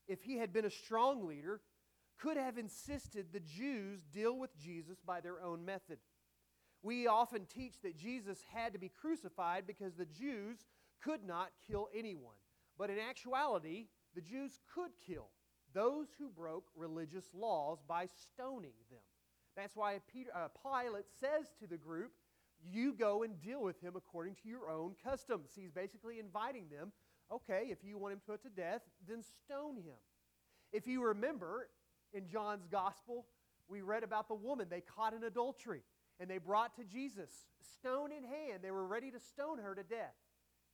if 0.07 0.21
he 0.21 0.37
had 0.37 0.53
been 0.53 0.65
a 0.65 0.69
strong 0.69 1.25
leader, 1.27 1.61
could 2.21 2.37
have 2.37 2.57
insisted 2.57 3.27
the 3.31 3.39
Jews 3.39 4.01
deal 4.11 4.37
with 4.37 4.57
Jesus 4.59 4.97
by 5.05 5.21
their 5.21 5.41
own 5.41 5.65
method. 5.65 5.99
We 6.81 7.07
often 7.07 7.45
teach 7.45 7.81
that 7.83 7.97
Jesus 7.97 8.39
had 8.53 8.73
to 8.73 8.79
be 8.79 8.89
crucified 8.89 9.65
because 9.67 9.93
the 9.95 10.05
Jews 10.05 10.65
could 11.03 11.23
not 11.25 11.49
kill 11.67 11.89
anyone. 11.95 12.35
But 12.77 12.89
in 12.89 12.97
actuality, 12.99 13.87
the 14.15 14.21
Jews 14.21 14.59
could 14.73 14.91
kill 15.05 15.29
those 15.73 16.07
who 16.17 16.29
broke 16.29 16.65
religious 16.75 17.25
laws 17.33 17.79
by 17.87 18.07
stoning 18.07 18.73
them. 18.89 18.99
That's 19.55 19.75
why 19.75 19.99
Peter, 20.11 20.31
uh, 20.35 20.47
Pilate 20.63 21.05
says 21.19 21.47
to 21.59 21.67
the 21.67 21.77
group, 21.77 22.11
You 22.63 22.93
go 22.93 23.23
and 23.23 23.39
deal 23.41 23.61
with 23.61 23.79
him 23.81 23.93
according 23.95 24.35
to 24.35 24.49
your 24.49 24.69
own 24.69 24.95
customs. 25.03 25.51
He's 25.55 25.71
basically 25.71 26.19
inviting 26.19 26.69
them, 26.69 26.91
okay, 27.31 27.67
if 27.69 27.83
you 27.83 27.97
want 27.97 28.13
him 28.13 28.21
put 28.25 28.41
to 28.43 28.49
death, 28.49 28.81
then 29.07 29.21
stone 29.21 29.75
him. 29.75 29.99
If 30.71 30.87
you 30.87 31.03
remember 31.03 31.67
in 32.13 32.27
John's 32.27 32.65
gospel, 32.67 33.25
we 33.67 33.81
read 33.81 34.03
about 34.03 34.27
the 34.27 34.35
woman 34.35 34.67
they 34.69 34.81
caught 34.81 35.13
in 35.13 35.23
adultery 35.23 35.83
and 36.19 36.29
they 36.29 36.37
brought 36.37 36.75
to 36.75 36.83
Jesus, 36.83 37.29
stone 37.79 38.11
in 38.11 38.23
hand. 38.23 38.59
They 38.61 38.71
were 38.71 38.85
ready 38.85 39.09
to 39.11 39.19
stone 39.19 39.57
her 39.59 39.73
to 39.73 39.83
death. 39.83 40.15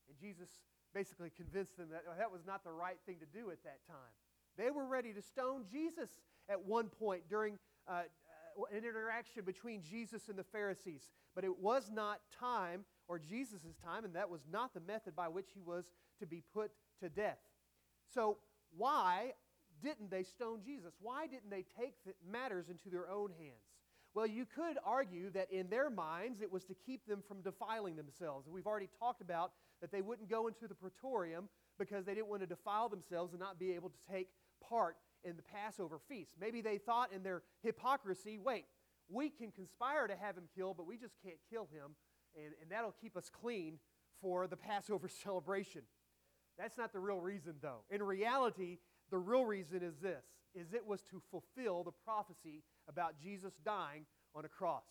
And 0.10 0.18
Jesus 0.18 0.50
basically 0.94 1.30
convinced 1.30 1.78
them 1.78 1.90
that 1.92 2.04
that 2.18 2.32
was 2.32 2.46
not 2.48 2.64
the 2.64 2.72
right 2.72 2.98
thing 3.06 3.18
to 3.20 3.26
do 3.26 3.52
at 3.52 3.64
that 3.64 3.86
time. 3.88 4.16
They 4.58 4.72
were 4.72 4.86
ready 4.86 5.14
to 5.14 5.22
stone 5.22 5.66
Jesus 5.70 6.10
at 6.50 6.64
one 6.66 6.88
point 6.88 7.24
during 7.30 7.60
uh, 7.88 7.92
uh, 7.92 8.76
an 8.76 8.84
interaction 8.86 9.44
between 9.44 9.84
Jesus 9.84 10.30
and 10.30 10.38
the 10.38 10.44
Pharisees. 10.44 11.04
But 11.36 11.44
it 11.44 11.60
was 11.60 11.92
not 11.94 12.22
time, 12.40 12.86
or 13.08 13.20
Jesus' 13.20 13.62
time, 13.84 14.06
and 14.06 14.16
that 14.16 14.30
was 14.30 14.42
not 14.52 14.74
the 14.74 14.80
method 14.80 15.16
by 15.16 15.28
which 15.28 15.50
he 15.54 15.62
was 15.62 15.86
to 16.20 16.26
be 16.26 16.42
put 16.54 16.72
to 17.02 17.10
death. 17.10 17.40
So, 18.14 18.38
why 18.78 19.34
didn't 19.84 20.12
they 20.12 20.24
stone 20.24 20.62
Jesus? 20.66 20.94
Why 21.00 21.28
didn't 21.28 21.50
they 21.50 21.66
take 21.80 21.94
matters 22.30 22.70
into 22.70 22.90
their 22.90 23.10
own 23.10 23.32
hands? 23.38 23.66
Well, 24.14 24.26
you 24.26 24.46
could 24.46 24.78
argue 24.86 25.30
that 25.32 25.52
in 25.52 25.70
their 25.70 25.90
minds 25.90 26.42
it 26.42 26.52
was 26.52 26.64
to 26.66 26.74
keep 26.74 27.06
them 27.06 27.22
from 27.28 27.42
defiling 27.42 27.98
themselves. 27.98 28.46
And 28.46 28.56
we've 28.56 28.68
already 28.68 28.90
talked 29.00 29.22
about 29.22 29.52
that 29.82 29.92
they 29.92 30.02
wouldn't 30.02 30.30
go 30.30 30.48
into 30.48 30.68
the 30.68 30.76
praetorium 30.76 31.50
because 31.78 32.06
they 32.06 32.14
didn't 32.14 32.30
want 32.30 32.42
to 32.42 32.48
defile 32.48 32.88
themselves 32.88 33.34
and 33.34 33.42
not 33.42 33.60
be 33.60 33.74
able 33.74 33.90
to 33.90 33.98
take 34.10 34.30
part 34.68 34.96
in 35.26 35.36
the 35.36 35.42
Passover 35.42 36.00
feast. 36.08 36.32
Maybe 36.40 36.62
they 36.62 36.78
thought 36.78 37.12
in 37.12 37.24
their 37.24 37.42
hypocrisy, 37.62 38.38
wait, 38.38 38.66
we 39.10 39.30
can 39.30 39.52
conspire 39.52 40.08
to 40.08 40.16
have 40.16 40.38
him 40.38 40.46
killed, 40.56 40.78
but 40.78 40.88
we 40.88 40.98
just 40.98 41.16
can't 41.24 41.38
kill 41.50 41.68
him, 41.72 41.96
and, 42.36 42.54
and 42.62 42.72
that'll 42.72 42.96
keep 43.02 43.18
us 43.18 43.30
clean 43.30 43.80
for 44.22 44.48
the 44.48 44.56
Passover 44.56 45.08
celebration. 45.24 45.82
That's 46.58 46.78
not 46.78 46.94
the 46.94 47.00
real 47.00 47.20
reason, 47.20 47.56
though. 47.62 47.84
In 47.90 48.02
reality, 48.02 48.78
the 49.12 49.18
real 49.18 49.46
reason 49.46 49.82
is 49.84 49.98
this 49.98 50.26
is 50.54 50.74
it 50.74 50.86
was 50.86 51.02
to 51.02 51.22
fulfill 51.32 51.84
the 51.84 51.92
prophecy 51.92 52.64
about 52.88 53.20
Jesus 53.22 53.54
dying 53.66 54.06
on 54.34 54.46
a 54.46 54.50
cross. 54.50 54.88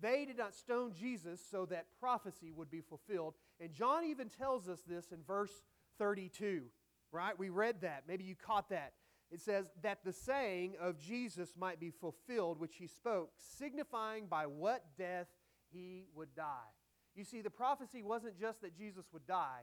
They 0.00 0.24
did 0.24 0.36
not 0.36 0.54
stone 0.54 0.92
Jesus 0.92 1.40
so 1.48 1.64
that 1.66 1.86
prophecy 2.00 2.50
would 2.50 2.70
be 2.70 2.80
fulfilled. 2.80 3.34
And 3.60 3.72
John 3.72 4.04
even 4.04 4.28
tells 4.28 4.68
us 4.68 4.80
this 4.86 5.12
in 5.12 5.18
verse 5.22 5.62
32 5.98 6.64
right? 7.12 7.38
We 7.38 7.48
read 7.48 7.80
that. 7.82 8.04
Maybe 8.06 8.24
you 8.24 8.34
caught 8.34 8.68
that. 8.70 8.92
it 9.30 9.40
says, 9.40 9.66
that 9.82 10.04
the 10.04 10.12
saying 10.12 10.74
of 10.80 10.98
Jesus 10.98 11.54
might 11.58 11.80
be 11.80 11.90
fulfilled, 11.90 12.60
which 12.60 12.76
he 12.76 12.86
spoke, 12.86 13.30
signifying 13.58 14.26
by 14.26 14.46
what 14.46 14.84
death 14.96 15.26
he 15.72 16.06
would 16.14 16.34
die. 16.36 16.70
You 17.14 17.24
see, 17.24 17.40
the 17.40 17.50
prophecy 17.50 18.02
wasn't 18.02 18.38
just 18.38 18.60
that 18.60 18.76
Jesus 18.76 19.06
would 19.12 19.26
die, 19.26 19.62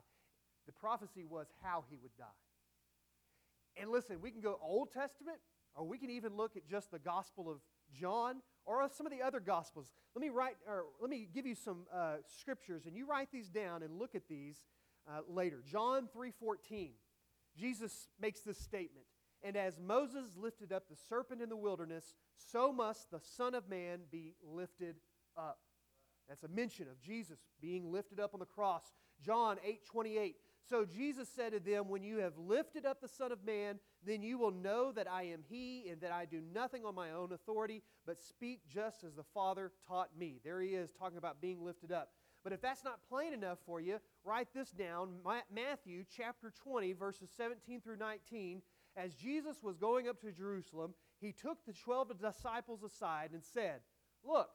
the 0.65 0.71
prophecy 0.71 1.23
was 1.23 1.47
how 1.61 1.85
he 1.89 1.97
would 2.01 2.15
die. 2.17 2.25
And 3.79 3.89
listen, 3.89 4.21
we 4.21 4.31
can 4.31 4.41
go 4.41 4.59
Old 4.61 4.91
Testament, 4.91 5.37
or 5.75 5.85
we 5.85 5.97
can 5.97 6.09
even 6.09 6.35
look 6.35 6.55
at 6.55 6.67
just 6.67 6.91
the 6.91 6.99
Gospel 6.99 7.49
of 7.49 7.57
John, 7.93 8.41
or 8.65 8.87
some 8.95 9.05
of 9.05 9.11
the 9.11 9.21
other 9.21 9.39
Gospels. 9.39 9.89
Let 10.15 10.21
me 10.21 10.29
write, 10.29 10.55
or 10.67 10.85
let 11.01 11.09
me 11.09 11.27
give 11.33 11.45
you 11.45 11.55
some 11.55 11.85
uh, 11.93 12.17
scriptures, 12.39 12.85
and 12.85 12.95
you 12.95 13.07
write 13.07 13.29
these 13.31 13.49
down 13.49 13.83
and 13.83 13.97
look 13.97 14.15
at 14.15 14.27
these 14.27 14.57
uh, 15.07 15.21
later. 15.27 15.63
John 15.65 16.07
3:14. 16.15 16.91
Jesus 17.55 18.07
makes 18.19 18.41
this 18.41 18.57
statement. 18.57 19.05
And 19.43 19.57
as 19.57 19.77
Moses 19.79 20.31
lifted 20.37 20.71
up 20.71 20.87
the 20.89 20.95
serpent 20.95 21.41
in 21.41 21.49
the 21.49 21.57
wilderness, 21.57 22.15
so 22.35 22.71
must 22.71 23.11
the 23.11 23.19
Son 23.19 23.53
of 23.53 23.69
Man 23.69 23.99
be 24.09 24.35
lifted 24.41 24.95
up. 25.37 25.59
That's 26.29 26.43
a 26.43 26.47
mention 26.47 26.87
of 26.87 27.01
Jesus 27.01 27.39
being 27.61 27.91
lifted 27.91 28.19
up 28.19 28.33
on 28.33 28.39
the 28.39 28.45
cross. 28.45 28.93
John 29.21 29.57
8 29.63 29.85
28. 29.85 30.35
So 30.69 30.85
Jesus 30.85 31.29
said 31.35 31.51
to 31.51 31.59
them, 31.59 31.89
When 31.89 32.03
you 32.03 32.17
have 32.17 32.37
lifted 32.37 32.85
up 32.85 33.01
the 33.01 33.07
Son 33.07 33.31
of 33.31 33.45
Man, 33.45 33.79
then 34.05 34.21
you 34.21 34.37
will 34.37 34.51
know 34.51 34.91
that 34.91 35.09
I 35.09 35.23
am 35.23 35.41
He, 35.47 35.87
and 35.89 35.99
that 36.01 36.11
I 36.11 36.25
do 36.25 36.41
nothing 36.53 36.85
on 36.85 36.95
my 36.95 37.11
own 37.11 37.33
authority, 37.33 37.83
but 38.05 38.21
speak 38.21 38.61
just 38.67 39.03
as 39.03 39.15
the 39.15 39.23
Father 39.33 39.71
taught 39.87 40.09
me. 40.17 40.39
There 40.43 40.61
he 40.61 40.69
is, 40.69 40.91
talking 40.91 41.17
about 41.17 41.41
being 41.41 41.63
lifted 41.63 41.91
up. 41.91 42.11
But 42.43 42.53
if 42.53 42.61
that's 42.61 42.83
not 42.83 42.99
plain 43.07 43.33
enough 43.33 43.59
for 43.65 43.79
you, 43.79 43.99
write 44.25 44.49
this 44.53 44.71
down 44.71 45.09
Matthew 45.53 46.03
chapter 46.15 46.51
20, 46.63 46.93
verses 46.93 47.29
17 47.35 47.81
through 47.81 47.97
19 47.97 48.61
as 48.95 49.15
Jesus 49.15 49.57
was 49.63 49.77
going 49.77 50.07
up 50.07 50.21
to 50.21 50.31
Jerusalem, 50.31 50.93
he 51.19 51.31
took 51.31 51.65
the 51.65 51.73
12 51.73 52.19
disciples 52.19 52.83
aside 52.83 53.31
and 53.33 53.43
said, 53.43 53.81
Look, 54.23 54.49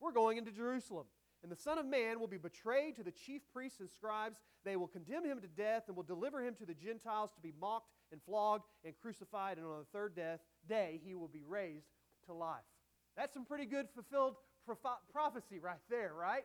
we're 0.00 0.12
going 0.12 0.38
into 0.38 0.50
Jerusalem. 0.50 1.06
And 1.44 1.52
the 1.52 1.56
Son 1.56 1.76
of 1.76 1.84
Man 1.84 2.20
will 2.20 2.26
be 2.26 2.38
betrayed 2.38 2.96
to 2.96 3.02
the 3.02 3.10
chief 3.10 3.42
priests 3.52 3.78
and 3.78 3.90
scribes. 3.90 4.38
They 4.64 4.76
will 4.76 4.86
condemn 4.86 5.26
him 5.26 5.42
to 5.42 5.46
death 5.46 5.84
and 5.88 5.96
will 5.96 6.02
deliver 6.02 6.42
him 6.42 6.54
to 6.54 6.64
the 6.64 6.72
Gentiles 6.72 7.32
to 7.34 7.40
be 7.42 7.52
mocked 7.60 7.90
and 8.10 8.22
flogged 8.22 8.64
and 8.82 8.94
crucified. 9.02 9.58
And 9.58 9.66
on 9.66 9.80
the 9.80 9.84
third 9.92 10.16
death, 10.16 10.40
day, 10.66 11.02
he 11.04 11.14
will 11.14 11.28
be 11.28 11.42
raised 11.46 11.90
to 12.24 12.32
life. 12.32 12.64
That's 13.14 13.34
some 13.34 13.44
pretty 13.44 13.66
good 13.66 13.88
fulfilled 13.94 14.36
prophecy 15.12 15.58
right 15.58 15.76
there, 15.90 16.12
right? 16.18 16.44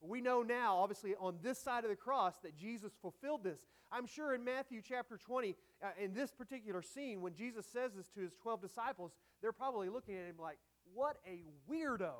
We 0.00 0.20
know 0.20 0.42
now, 0.42 0.78
obviously, 0.78 1.14
on 1.20 1.36
this 1.40 1.60
side 1.60 1.84
of 1.84 1.90
the 1.90 1.96
cross, 1.96 2.34
that 2.42 2.56
Jesus 2.56 2.90
fulfilled 3.00 3.44
this. 3.44 3.60
I'm 3.92 4.08
sure 4.08 4.34
in 4.34 4.44
Matthew 4.44 4.82
chapter 4.82 5.16
20, 5.16 5.54
uh, 5.84 5.86
in 6.02 6.14
this 6.14 6.32
particular 6.32 6.82
scene, 6.82 7.20
when 7.20 7.34
Jesus 7.34 7.64
says 7.72 7.92
this 7.94 8.08
to 8.16 8.20
his 8.22 8.32
12 8.42 8.60
disciples, 8.60 9.12
they're 9.40 9.52
probably 9.52 9.88
looking 9.88 10.16
at 10.16 10.26
him 10.26 10.34
like, 10.40 10.58
what 10.92 11.18
a 11.24 11.44
weirdo. 11.70 12.10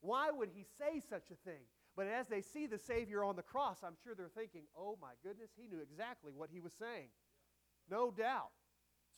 Why 0.00 0.30
would 0.30 0.50
he 0.54 0.64
say 0.78 1.00
such 1.08 1.30
a 1.30 1.48
thing? 1.48 1.62
But 1.96 2.06
as 2.06 2.28
they 2.28 2.42
see 2.42 2.66
the 2.66 2.78
Savior 2.78 3.24
on 3.24 3.36
the 3.36 3.42
cross, 3.42 3.78
I'm 3.84 3.96
sure 4.04 4.14
they're 4.14 4.28
thinking, 4.28 4.62
oh 4.76 4.96
my 5.02 5.12
goodness, 5.22 5.50
he 5.56 5.66
knew 5.66 5.82
exactly 5.82 6.32
what 6.36 6.50
he 6.52 6.60
was 6.60 6.72
saying. 6.78 7.08
No 7.90 8.10
doubt. 8.10 8.50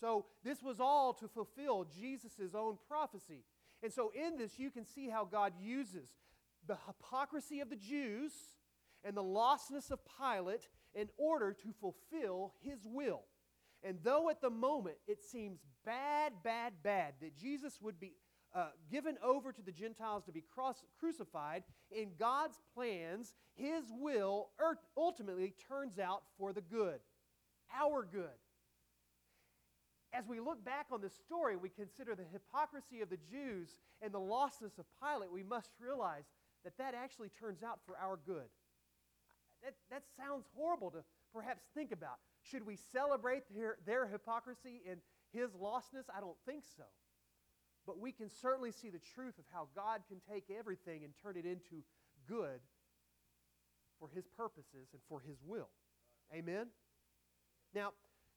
So 0.01 0.25
this 0.43 0.63
was 0.63 0.81
all 0.81 1.13
to 1.15 1.29
fulfill 1.29 1.85
Jesus' 1.85 2.55
own 2.55 2.79
prophecy. 2.89 3.45
And 3.83 3.93
so 3.93 4.13
in 4.15 4.39
this, 4.39 4.59
you 4.59 4.71
can 4.71 4.87
see 4.87 5.09
how 5.11 5.25
God 5.25 5.53
uses 5.61 6.09
the 6.67 6.79
hypocrisy 6.87 7.61
of 7.61 7.69
the 7.69 7.77
Jews 7.77 8.33
and 9.05 9.17
the 9.17 9.23
lostness 9.23 9.91
of 9.91 10.01
Pilate 10.19 10.69
in 10.95 11.09
order 11.19 11.53
to 11.53 11.75
fulfill 11.81 12.55
his 12.63 12.81
will. 12.85 13.23
And 13.83 13.99
though 14.03 14.31
at 14.31 14.41
the 14.41 14.51
moment 14.51 14.97
it 15.07 15.23
seems 15.23 15.61
bad, 15.85 16.33
bad, 16.43 16.75
bad 16.83 17.15
that 17.21 17.37
Jesus 17.39 17.79
would 17.81 17.99
be 17.99 18.15
uh, 18.55 18.69
given 18.91 19.17
over 19.23 19.53
to 19.53 19.63
the 19.63 19.73
Gentiles 19.73 20.25
to 20.25 20.33
be 20.33 20.43
cross- 20.55 20.85
crucified, 20.99 21.63
in 21.91 22.11
God's 22.19 22.61
plans, 22.75 23.35
his 23.55 23.85
will 23.99 24.51
ultimately 24.97 25.55
turns 25.69 25.99
out 25.99 26.23
for 26.39 26.53
the 26.53 26.61
good, 26.61 27.01
our 27.75 28.07
good. 28.11 28.39
As 30.13 30.27
we 30.27 30.41
look 30.41 30.65
back 30.65 30.87
on 30.91 31.01
this 31.01 31.15
story, 31.15 31.57
we 31.57 31.69
consider 31.69 32.17
the 32.17 32.25
hypocrisy 32.33 33.01
of 33.01 33.11
the 33.11 33.19
Jews 33.31 33.77
and 34.03 34.13
the 34.13 34.19
lostness 34.19 34.79
of 34.79 34.87
Pilate, 35.01 35.31
we 35.31 35.45
must 35.45 35.71
realize 35.79 36.25
that 36.65 36.77
that 36.79 36.95
actually 36.95 37.29
turns 37.29 37.63
out 37.63 37.79
for 37.87 37.97
our 37.97 38.19
good. 38.27 38.49
That, 39.63 39.75
that 39.91 40.03
sounds 40.17 40.47
horrible 40.57 40.91
to 40.91 41.05
perhaps 41.33 41.63
think 41.75 41.93
about. 41.93 42.19
Should 42.43 42.67
we 42.67 42.77
celebrate 42.93 43.43
their, 43.55 43.77
their 43.87 44.07
hypocrisy 44.07 44.83
and 44.89 45.01
his 45.33 45.51
lostness? 45.51 46.05
I 46.15 46.21
don't 46.21 46.37
think 46.47 46.65
so. 46.77 46.85
But 47.91 47.99
we 47.99 48.13
can 48.13 48.31
certainly 48.31 48.71
see 48.71 48.89
the 48.89 49.01
truth 49.17 49.37
of 49.41 49.47
how 49.53 49.67
God 49.75 50.03
can 50.09 50.19
take 50.33 50.45
everything 50.57 51.03
and 51.03 51.13
turn 51.21 51.37
it 51.37 51.45
into 51.45 51.83
good 52.29 52.61
for 53.99 54.09
his 54.15 54.29
purposes 54.29 54.91
and 54.93 55.03
for 55.09 55.19
his 55.19 55.39
will. 55.45 55.71
Amen? 56.33 56.69
Now, 57.75 57.91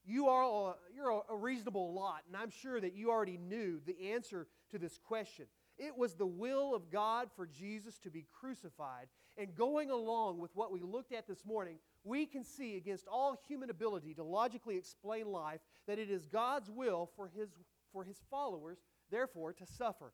you 0.04 0.26
are 0.26 0.72
a, 0.72 0.76
you're 0.92 1.22
a 1.30 1.36
reasonable 1.36 1.94
lot, 1.94 2.24
and 2.26 2.36
I'm 2.36 2.50
sure 2.50 2.82
that 2.82 2.96
you 2.96 3.12
already 3.12 3.38
knew 3.38 3.80
the 3.86 4.14
answer 4.14 4.48
to 4.72 4.80
this 4.80 4.98
question. 4.98 5.46
It 5.78 5.96
was 5.96 6.16
the 6.16 6.26
will 6.26 6.74
of 6.74 6.90
God 6.90 7.30
for 7.36 7.46
Jesus 7.46 8.00
to 8.00 8.10
be 8.10 8.26
crucified. 8.40 9.06
And 9.38 9.54
going 9.54 9.92
along 9.92 10.40
with 10.40 10.50
what 10.56 10.72
we 10.72 10.82
looked 10.82 11.14
at 11.14 11.28
this 11.28 11.46
morning, 11.46 11.78
we 12.04 12.26
can 12.26 12.44
see 12.44 12.76
against 12.76 13.06
all 13.08 13.38
human 13.48 13.70
ability 13.70 14.16
to 14.16 14.24
logically 14.24 14.78
explain 14.78 15.28
life 15.28 15.62
that 15.86 16.00
it 16.00 16.10
is 16.10 16.26
God's 16.26 16.72
will 16.72 17.12
for 17.16 17.28
his, 17.28 17.50
for 17.92 18.04
his 18.04 18.18
followers, 18.32 18.80
therefore, 19.14 19.54
to 19.54 19.66
suffer. 19.66 20.12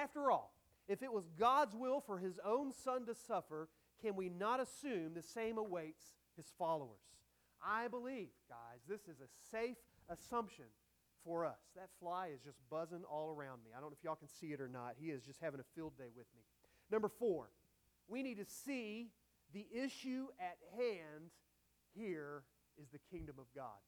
After 0.00 0.30
all, 0.30 0.54
if 0.88 1.02
it 1.02 1.12
was 1.12 1.24
God's 1.38 1.74
will 1.74 2.00
for 2.00 2.18
his 2.18 2.38
own 2.44 2.72
son 2.72 3.06
to 3.06 3.14
suffer, 3.14 3.68
can 4.00 4.14
we 4.14 4.28
not 4.28 4.60
assume 4.60 5.14
the 5.14 5.22
same 5.22 5.58
awaits 5.58 6.04
his 6.36 6.46
followers? 6.58 7.00
I 7.64 7.88
believe, 7.88 8.28
guys, 8.48 8.80
this 8.88 9.02
is 9.02 9.20
a 9.20 9.28
safe 9.50 9.76
assumption 10.08 10.66
for 11.24 11.46
us. 11.46 11.60
That 11.76 11.88
fly 12.00 12.30
is 12.34 12.40
just 12.42 12.58
buzzing 12.68 13.04
all 13.08 13.30
around 13.30 13.60
me. 13.64 13.70
I 13.76 13.80
don't 13.80 13.90
know 13.90 13.96
if 13.98 14.04
y'all 14.04 14.16
can 14.16 14.28
see 14.28 14.48
it 14.48 14.60
or 14.60 14.68
not. 14.68 14.94
He 14.98 15.10
is 15.10 15.22
just 15.22 15.40
having 15.40 15.60
a 15.60 15.64
field 15.74 15.96
day 15.96 16.10
with 16.14 16.26
me. 16.34 16.42
Number 16.90 17.08
four, 17.08 17.50
we 18.08 18.22
need 18.22 18.38
to 18.38 18.44
see 18.44 19.10
the 19.54 19.66
issue 19.72 20.26
at 20.40 20.58
hand 20.76 21.30
here 21.94 22.42
is 22.80 22.88
the 22.90 22.98
kingdom 23.10 23.36
of 23.38 23.46
God. 23.54 23.80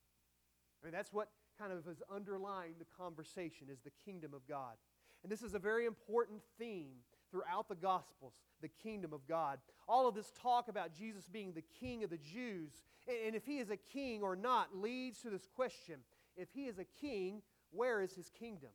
I 0.81 0.87
mean, 0.87 0.93
that's 0.93 1.13
what 1.13 1.29
kind 1.59 1.73
of 1.73 1.87
is 1.89 2.03
underlying 2.13 2.75
the 2.79 2.87
conversation 2.97 3.69
is 3.71 3.81
the 3.81 3.93
kingdom 4.05 4.35
of 4.35 4.47
God. 4.49 4.75
And 5.23 5.33
this 5.33 5.43
is 5.43 5.55
a 5.55 5.59
very 5.59 5.87
important 5.87 6.41
theme 6.59 6.97
throughout 7.31 7.69
the 7.69 7.75
Gospels, 7.75 8.35
the 8.61 8.69
kingdom 8.69 9.13
of 9.13 9.27
God. 9.27 9.59
All 9.89 10.07
of 10.07 10.15
this 10.15 10.33
talk 10.41 10.69
about 10.69 10.95
Jesus 10.97 11.29
being 11.29 11.53
the 11.53 11.65
king 11.81 12.05
of 12.05 12.11
the 12.11 12.19
Jews, 12.19 12.73
and 13.09 13.35
if 13.35 13.45
he 13.45 13.59
is 13.59 13.71
a 13.71 13.77
king 13.77 14.23
or 14.23 14.37
not, 14.37 14.77
leads 14.77 15.21
to 15.23 15.31
this 15.31 15.49
question 15.55 15.97
if 16.37 16.49
he 16.53 16.67
is 16.67 16.79
a 16.79 16.85
king, 17.01 17.43
where 17.71 18.01
is 18.03 18.13
his 18.13 18.31
kingdom? 18.31 18.71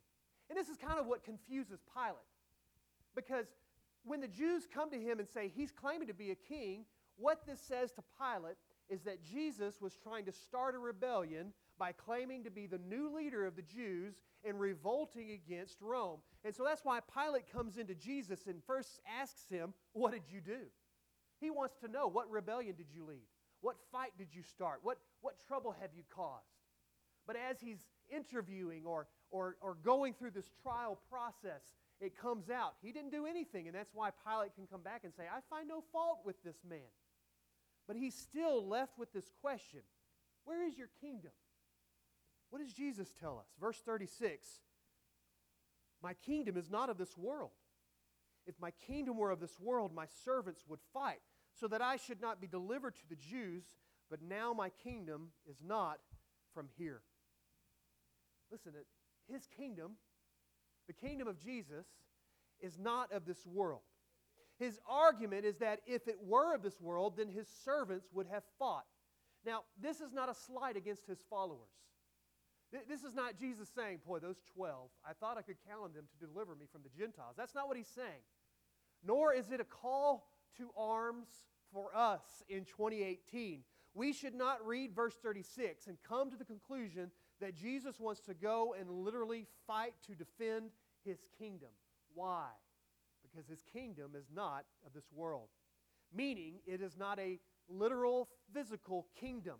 And 0.50 0.58
this 0.58 0.70
is 0.70 0.78
kind 0.78 1.00
of 1.00 1.06
what 1.06 1.24
confuses 1.24 1.80
Pilate. 1.94 2.15
Because 3.15 3.46
when 4.04 4.22
the 4.22 4.28
Jews 4.28 4.68
come 4.72 4.89
to 4.92 5.00
him 5.00 5.20
and 5.20 5.28
say 5.28 5.52
he's 5.54 5.72
claiming 5.72 6.08
to 6.08 6.13
be 6.13 6.32
a 6.32 6.36
king, 6.36 6.86
what 7.18 7.46
this 7.46 7.60
says 7.60 7.92
to 7.94 8.04
Pilate 8.18 8.56
is 8.89 9.02
that 9.02 9.24
Jesus 9.24 9.82
was 9.82 9.96
trying 10.02 10.26
to 10.26 10.32
start 10.32 10.74
a 10.74 10.80
rebellion 10.80 11.54
by 11.80 11.94
claiming 11.94 12.44
to 12.44 12.52
be 12.52 12.68
the 12.68 12.78
new 12.78 13.15
leader 13.15 13.46
of 13.46 13.56
the 13.56 13.62
Jews 13.62 14.15
and 14.44 14.60
revolting 14.60 15.32
against 15.32 15.82
Rome. 15.82 16.20
And 16.44 16.54
so 16.54 16.63
that's 16.63 16.84
why 16.84 17.00
Pilate 17.00 17.52
comes 17.52 17.78
into 17.78 17.96
Jesus 17.96 18.46
and 18.48 18.62
first 18.68 19.00
asks 19.20 19.48
him, 19.50 19.74
What 19.94 20.12
did 20.12 20.24
you 20.32 20.42
do? 20.42 20.68
He 21.39 21.50
wants 21.50 21.78
to 21.78 21.88
know 21.88 22.08
what 22.08 22.30
rebellion 22.30 22.76
did 22.76 22.88
you 22.94 23.06
lead? 23.06 23.28
What 23.62 23.78
fight 23.92 24.12
did 24.18 24.28
you 24.34 24.44
start? 24.44 24.80
What, 24.84 24.98
what 25.22 25.36
trouble 25.48 25.76
have 25.82 25.92
you 25.96 26.04
caused? 26.13 26.46
But 27.26 27.36
as 27.50 27.60
he's 27.62 27.86
interviewing 28.13 28.84
or, 28.86 29.08
or, 29.32 29.56
or 29.62 29.78
going 29.84 30.13
through 30.13 30.32
this 30.32 30.50
trial 30.62 31.00
process, 31.10 31.62
it 32.02 32.18
comes 32.18 32.50
out. 32.50 32.76
He 32.82 32.92
didn't 32.92 33.12
do 33.12 33.26
anything, 33.26 33.68
and 33.68 33.76
that's 33.76 33.94
why 33.94 34.10
Pilate 34.26 34.56
can 34.56 34.68
come 34.68 34.82
back 34.82 35.02
and 35.04 35.13
say, 35.13 35.24
I 35.24 35.39
find 35.50 35.68
no 35.68 35.84
fault 35.92 36.20
with 36.26 36.42
this 36.44 36.58
man. 36.68 36.80
But 37.88 37.98
he's 37.98 38.15
still 38.15 38.65
left 38.65 38.98
with 38.98 39.12
this 39.13 39.30
question 39.42 39.82
Where 40.46 40.65
is 40.65 40.78
your 40.78 40.89
kingdom? 41.02 41.32
What 42.50 42.62
does 42.62 42.74
Jesus 42.74 43.12
tell 43.20 43.38
us? 43.40 43.48
Verse 43.60 43.80
36 43.86 44.48
My 46.02 46.14
kingdom 46.14 46.58
is 46.58 46.70
not 46.70 46.90
of 46.90 46.98
this 46.98 47.18
world. 47.18 47.52
If 48.46 48.56
my 48.60 48.72
kingdom 48.88 49.18
were 49.18 49.32
of 49.32 49.40
this 49.40 49.60
world, 49.60 49.94
my 49.94 50.06
servants 50.26 50.64
would 50.68 50.80
fight, 50.94 51.22
so 51.54 51.68
that 51.68 51.82
I 51.82 51.98
should 51.98 52.22
not 52.22 52.42
be 52.42 52.48
delivered 52.48 52.96
to 52.96 53.10
the 53.10 53.16
Jews, 53.16 53.64
but 54.10 54.22
now 54.22 54.54
my 54.54 54.70
kingdom 54.70 55.30
is 55.48 55.58
not 55.64 56.00
from 56.54 56.68
here. 56.78 57.02
Listen, 58.52 58.72
his 59.32 59.48
kingdom, 59.56 59.94
the 60.88 60.94
kingdom 60.94 61.28
of 61.28 61.40
Jesus, 61.40 61.86
is 62.60 62.80
not 62.80 63.12
of 63.12 63.26
this 63.26 63.46
world. 63.46 63.82
His 64.58 64.80
argument 64.90 65.46
is 65.46 65.58
that 65.58 65.80
if 65.86 66.08
it 66.08 66.18
were 66.22 66.56
of 66.56 66.64
this 66.64 66.82
world, 66.82 67.18
then 67.18 67.30
his 67.30 67.48
servants 67.64 68.08
would 68.14 68.28
have 68.28 68.44
fought. 68.58 68.86
Now, 69.46 69.62
this 69.82 70.02
is 70.02 70.12
not 70.12 70.28
a 70.28 70.34
slight 70.34 70.76
against 70.76 71.08
his 71.08 71.20
followers. 71.30 71.70
This 72.72 73.04
is 73.04 73.16
not 73.16 73.40
Jesus 73.40 73.68
saying, 73.76 74.00
Boy, 74.06 74.20
those 74.20 74.42
12, 74.54 74.90
I 75.08 75.14
thought 75.14 75.38
I 75.38 75.42
could 75.42 75.58
count 75.68 75.82
on 75.84 75.94
them 75.94 76.06
to 76.08 76.26
deliver 76.26 76.56
me 76.56 76.66
from 76.72 76.82
the 76.84 76.90
Gentiles. 76.90 77.36
That's 77.36 77.56
not 77.56 77.68
what 77.68 77.78
he's 77.78 77.88
saying. 77.88 78.22
Nor 79.04 79.34
is 79.34 79.52
it 79.52 79.60
a 79.60 79.66
call 79.66 80.28
to 80.58 80.70
arms 80.78 81.28
for 81.74 81.96
us 81.96 82.44
in 82.48 82.66
2018. 82.66 83.64
We 83.96 84.14
should 84.14 84.36
not 84.36 84.66
read 84.66 84.94
verse 84.94 85.16
36 85.22 85.88
and 85.88 85.98
come 86.08 86.30
to 86.30 86.38
the 86.38 86.46
conclusion 86.46 87.10
that 87.42 87.56
Jesus 87.56 88.00
wants 88.00 88.22
to 88.22 88.34
go 88.34 88.76
and 88.80 88.90
literally 88.90 89.48
fight 89.66 89.94
to 90.08 90.16
defend 90.16 90.72
his 91.04 91.20
kingdom. 91.38 91.70
Why? 92.14 92.48
Because 93.24 93.48
his 93.48 93.64
kingdom 93.74 94.12
is 94.16 94.28
not 94.34 94.66
of 94.86 94.94
this 94.94 95.12
world, 95.14 95.50
meaning 96.14 96.60
it 96.66 96.82
is 96.82 96.98
not 96.98 97.20
a 97.20 97.40
literal 97.68 98.30
physical 98.54 99.08
kingdom. 99.20 99.56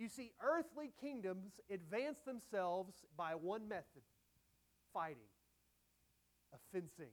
You 0.00 0.08
see, 0.08 0.32
earthly 0.42 0.92
kingdoms 0.98 1.60
advance 1.70 2.20
themselves 2.20 2.94
by 3.18 3.34
one 3.34 3.68
method 3.68 4.00
fighting, 4.94 5.28
offensing, 6.54 7.10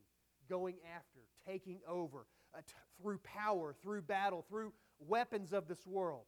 going 0.49 0.75
after, 0.95 1.19
taking 1.45 1.81
over, 1.85 2.27
uh, 2.55 2.59
t- 2.59 2.73
through 3.01 3.19
power, 3.25 3.75
through 3.83 4.03
battle, 4.03 4.45
through 4.47 4.71
weapons 4.99 5.51
of 5.51 5.67
this 5.67 5.85
world. 5.85 6.23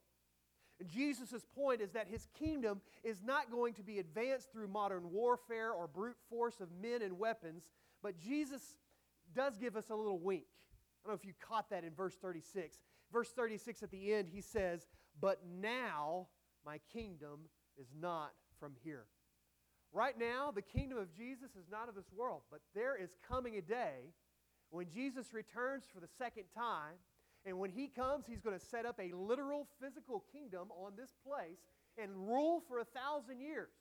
And 0.82 0.90
Jesus' 0.90 1.46
point 1.56 1.80
is 1.80 1.92
that 1.92 2.08
his 2.10 2.28
kingdom 2.38 2.82
is 3.06 3.24
not 3.24 3.50
going 3.50 3.74
to 3.76 3.84
be 3.84 4.00
advanced 4.00 4.52
through 4.52 4.68
modern 4.68 5.12
warfare 5.12 5.72
or 5.72 5.88
brute 5.88 6.18
force 6.30 6.60
of 6.60 6.68
men 6.82 7.02
and 7.02 7.18
weapons, 7.18 7.70
but 8.04 8.20
Jesus 8.20 8.62
does 9.34 9.58
give 9.58 9.78
us 9.78 9.90
a 9.90 9.96
little 9.96 10.20
wink. 10.20 10.44
I 10.44 11.08
don't 11.08 11.14
know 11.14 11.20
if 11.22 11.26
you 11.26 11.34
caught 11.40 11.70
that 11.70 11.86
in 11.86 11.94
verse 11.94 12.16
36. 12.22 12.80
Verse 13.14 13.30
36 13.30 13.82
at 13.82 13.92
the 13.92 14.14
end, 14.14 14.28
he 14.30 14.42
says, 14.42 14.88
But 15.22 15.40
now 15.62 16.28
my 16.66 16.80
kingdom 16.92 17.42
is 17.78 17.88
not 18.00 18.32
from 18.60 18.74
here. 18.84 19.06
Right 19.92 20.18
now, 20.20 20.52
the 20.54 20.62
kingdom 20.62 20.98
of 20.98 21.16
Jesus 21.16 21.56
is 21.56 21.66
not 21.72 21.90
of 21.90 21.96
this 21.96 22.12
world, 22.16 22.42
but 22.52 22.62
there 22.76 22.96
is 22.96 23.10
coming 23.28 23.58
a 23.58 23.62
day 23.62 24.14
when 24.70 24.88
Jesus 24.90 25.34
returns 25.34 25.84
for 25.92 26.00
the 26.00 26.10
second 26.18 26.44
time. 26.56 26.96
And 27.46 27.58
when 27.58 27.72
he 27.72 27.88
comes, 27.88 28.26
he's 28.28 28.42
going 28.42 28.58
to 28.60 28.64
set 28.64 28.86
up 28.86 29.00
a 29.00 29.16
literal 29.16 29.68
physical 29.82 30.24
kingdom 30.32 30.70
on 30.72 30.92
this 30.98 31.16
place 31.26 31.58
and 31.98 32.12
rule 32.16 32.62
for 32.68 32.80
a 32.80 32.86
thousand 32.86 33.40
years. 33.40 33.72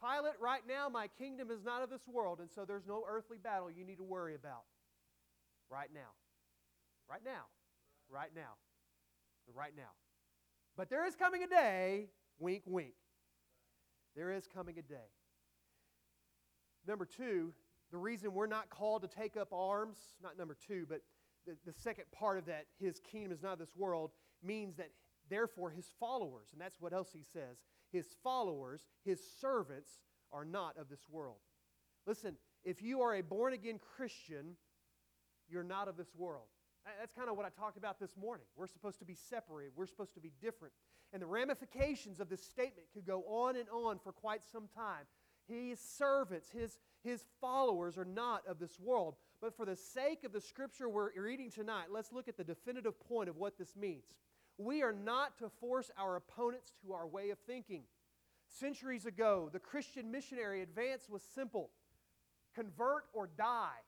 Pilate, 0.00 0.40
right 0.40 0.62
now, 0.66 0.88
my 0.88 1.08
kingdom 1.18 1.50
is 1.50 1.62
not 1.64 1.82
of 1.82 1.90
this 1.90 2.06
world, 2.08 2.40
and 2.40 2.50
so 2.50 2.64
there's 2.64 2.86
no 2.86 3.04
earthly 3.08 3.38
battle 3.38 3.70
you 3.70 3.84
need 3.84 3.96
to 3.96 4.04
worry 4.04 4.34
about. 4.34 4.64
Right 5.70 5.90
now. 5.92 6.12
Right 7.08 7.22
now. 7.24 7.46
Right 8.10 8.30
now. 8.34 8.56
Right 9.54 9.72
now. 9.76 9.92
But 10.76 10.90
there 10.90 11.06
is 11.06 11.14
coming 11.14 11.42
a 11.42 11.46
day, 11.46 12.08
wink, 12.38 12.62
wink. 12.66 12.94
There 14.14 14.30
is 14.30 14.46
coming 14.46 14.78
a 14.78 14.82
day. 14.82 15.08
Number 16.86 17.04
two, 17.04 17.52
the 17.90 17.96
reason 17.96 18.32
we're 18.32 18.46
not 18.46 18.70
called 18.70 19.02
to 19.02 19.08
take 19.08 19.36
up 19.36 19.52
arms, 19.52 19.98
not 20.22 20.38
number 20.38 20.56
two, 20.66 20.86
but 20.88 21.00
the, 21.46 21.56
the 21.64 21.72
second 21.72 22.04
part 22.12 22.38
of 22.38 22.46
that, 22.46 22.66
his 22.78 23.00
kingdom 23.00 23.32
is 23.32 23.42
not 23.42 23.54
of 23.54 23.58
this 23.58 23.76
world, 23.76 24.10
means 24.42 24.76
that 24.76 24.90
therefore 25.28 25.70
his 25.70 25.86
followers, 25.98 26.48
and 26.52 26.60
that's 26.60 26.80
what 26.80 26.92
else 26.92 27.08
he 27.12 27.22
says, 27.32 27.58
his 27.92 28.06
followers, 28.22 28.84
his 29.04 29.20
servants, 29.40 29.90
are 30.32 30.44
not 30.44 30.76
of 30.76 30.88
this 30.88 31.06
world. 31.10 31.36
Listen, 32.06 32.36
if 32.64 32.82
you 32.82 33.00
are 33.00 33.14
a 33.14 33.22
born 33.22 33.52
again 33.52 33.78
Christian, 33.96 34.56
you're 35.48 35.62
not 35.62 35.88
of 35.88 35.96
this 35.96 36.14
world. 36.16 36.46
Uh, 36.86 36.90
that's 37.00 37.12
kind 37.12 37.28
of 37.28 37.36
what 37.36 37.44
I 37.44 37.48
talked 37.48 37.76
about 37.76 37.98
this 37.98 38.16
morning. 38.20 38.46
We're 38.56 38.68
supposed 38.68 39.00
to 39.00 39.04
be 39.04 39.16
separated, 39.16 39.72
we're 39.74 39.86
supposed 39.86 40.14
to 40.14 40.20
be 40.20 40.30
different. 40.40 40.72
And 41.12 41.20
the 41.20 41.26
ramifications 41.26 42.20
of 42.20 42.28
this 42.28 42.42
statement 42.42 42.88
could 42.94 43.06
go 43.06 43.22
on 43.22 43.56
and 43.56 43.68
on 43.70 43.98
for 43.98 44.12
quite 44.12 44.42
some 44.44 44.68
time. 44.74 45.04
His 45.48 45.80
servants, 45.80 46.50
his, 46.50 46.78
his 47.02 47.24
followers 47.40 47.96
are 47.96 48.04
not 48.04 48.42
of 48.46 48.58
this 48.58 48.78
world. 48.80 49.14
But 49.40 49.56
for 49.56 49.66
the 49.66 49.76
sake 49.76 50.24
of 50.24 50.32
the 50.32 50.40
scripture 50.40 50.88
we're 50.88 51.10
reading 51.16 51.50
tonight, 51.50 51.86
let's 51.90 52.12
look 52.12 52.28
at 52.28 52.36
the 52.36 52.44
definitive 52.44 52.98
point 53.00 53.28
of 53.28 53.36
what 53.36 53.58
this 53.58 53.76
means. 53.76 54.04
We 54.58 54.82
are 54.82 54.92
not 54.92 55.38
to 55.38 55.48
force 55.60 55.90
our 55.98 56.16
opponents 56.16 56.72
to 56.84 56.92
our 56.92 57.06
way 57.06 57.30
of 57.30 57.38
thinking. 57.46 57.82
Centuries 58.48 59.06
ago, 59.06 59.50
the 59.52 59.58
Christian 59.58 60.10
missionary 60.10 60.62
advance 60.62 61.08
was 61.08 61.22
simple 61.34 61.70
convert 62.54 63.04
or 63.12 63.28
die. 63.36 63.82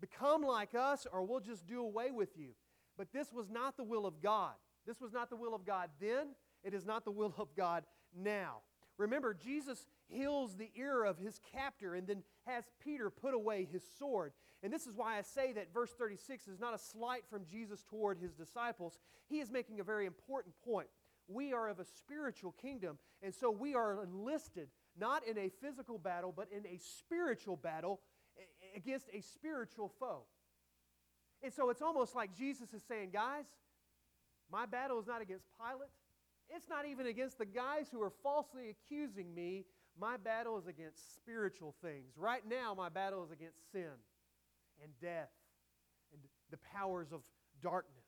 Become 0.00 0.42
like 0.42 0.74
us, 0.74 1.06
or 1.10 1.24
we'll 1.24 1.40
just 1.40 1.66
do 1.66 1.80
away 1.80 2.10
with 2.10 2.36
you. 2.36 2.50
But 2.96 3.12
this 3.12 3.32
was 3.32 3.48
not 3.50 3.76
the 3.76 3.84
will 3.84 4.06
of 4.06 4.20
God. 4.22 4.52
This 4.86 5.00
was 5.00 5.12
not 5.12 5.30
the 5.30 5.36
will 5.36 5.54
of 5.54 5.64
God 5.64 5.90
then. 6.00 6.28
It 6.64 6.74
is 6.74 6.84
not 6.84 7.04
the 7.04 7.10
will 7.10 7.34
of 7.38 7.54
God 7.56 7.84
now. 8.16 8.58
Remember, 8.98 9.34
Jesus 9.34 9.86
heals 10.08 10.56
the 10.56 10.70
ear 10.74 11.04
of 11.04 11.18
his 11.18 11.40
captor 11.52 11.94
and 11.94 12.06
then 12.06 12.22
has 12.46 12.64
Peter 12.82 13.10
put 13.10 13.34
away 13.34 13.68
his 13.70 13.82
sword. 13.98 14.32
And 14.62 14.72
this 14.72 14.86
is 14.86 14.96
why 14.96 15.18
I 15.18 15.22
say 15.22 15.52
that 15.52 15.72
verse 15.72 15.92
36 15.98 16.48
is 16.48 16.58
not 16.58 16.74
a 16.74 16.78
slight 16.78 17.24
from 17.28 17.44
Jesus 17.44 17.82
toward 17.82 18.18
his 18.18 18.32
disciples. 18.32 18.98
He 19.28 19.40
is 19.40 19.50
making 19.50 19.80
a 19.80 19.84
very 19.84 20.06
important 20.06 20.54
point. 20.64 20.88
We 21.28 21.52
are 21.52 21.68
of 21.68 21.80
a 21.80 21.84
spiritual 21.84 22.52
kingdom, 22.52 22.98
and 23.20 23.34
so 23.34 23.50
we 23.50 23.74
are 23.74 24.02
enlisted 24.02 24.68
not 24.98 25.26
in 25.26 25.36
a 25.36 25.50
physical 25.60 25.98
battle, 25.98 26.32
but 26.34 26.48
in 26.50 26.64
a 26.66 26.78
spiritual 26.78 27.56
battle 27.56 28.00
against 28.76 29.08
a 29.12 29.20
spiritual 29.20 29.92
foe. 29.98 30.22
And 31.42 31.52
so 31.52 31.70
it's 31.70 31.82
almost 31.82 32.14
like 32.14 32.36
Jesus 32.36 32.72
is 32.72 32.82
saying, 32.86 33.10
guys, 33.12 33.44
my 34.50 34.66
battle 34.66 35.00
is 35.00 35.06
not 35.06 35.22
against 35.22 35.46
Pilate. 35.58 35.90
It's 36.48 36.68
not 36.68 36.86
even 36.86 37.06
against 37.06 37.38
the 37.38 37.46
guys 37.46 37.88
who 37.90 38.00
are 38.02 38.12
falsely 38.22 38.70
accusing 38.70 39.34
me. 39.34 39.64
My 39.98 40.16
battle 40.16 40.58
is 40.58 40.66
against 40.66 41.16
spiritual 41.16 41.74
things. 41.82 42.12
Right 42.16 42.42
now, 42.48 42.74
my 42.76 42.88
battle 42.88 43.24
is 43.24 43.30
against 43.30 43.72
sin 43.72 43.90
and 44.82 44.92
death 45.00 45.30
and 46.12 46.22
the 46.50 46.58
powers 46.58 47.12
of 47.12 47.22
darkness. 47.62 48.04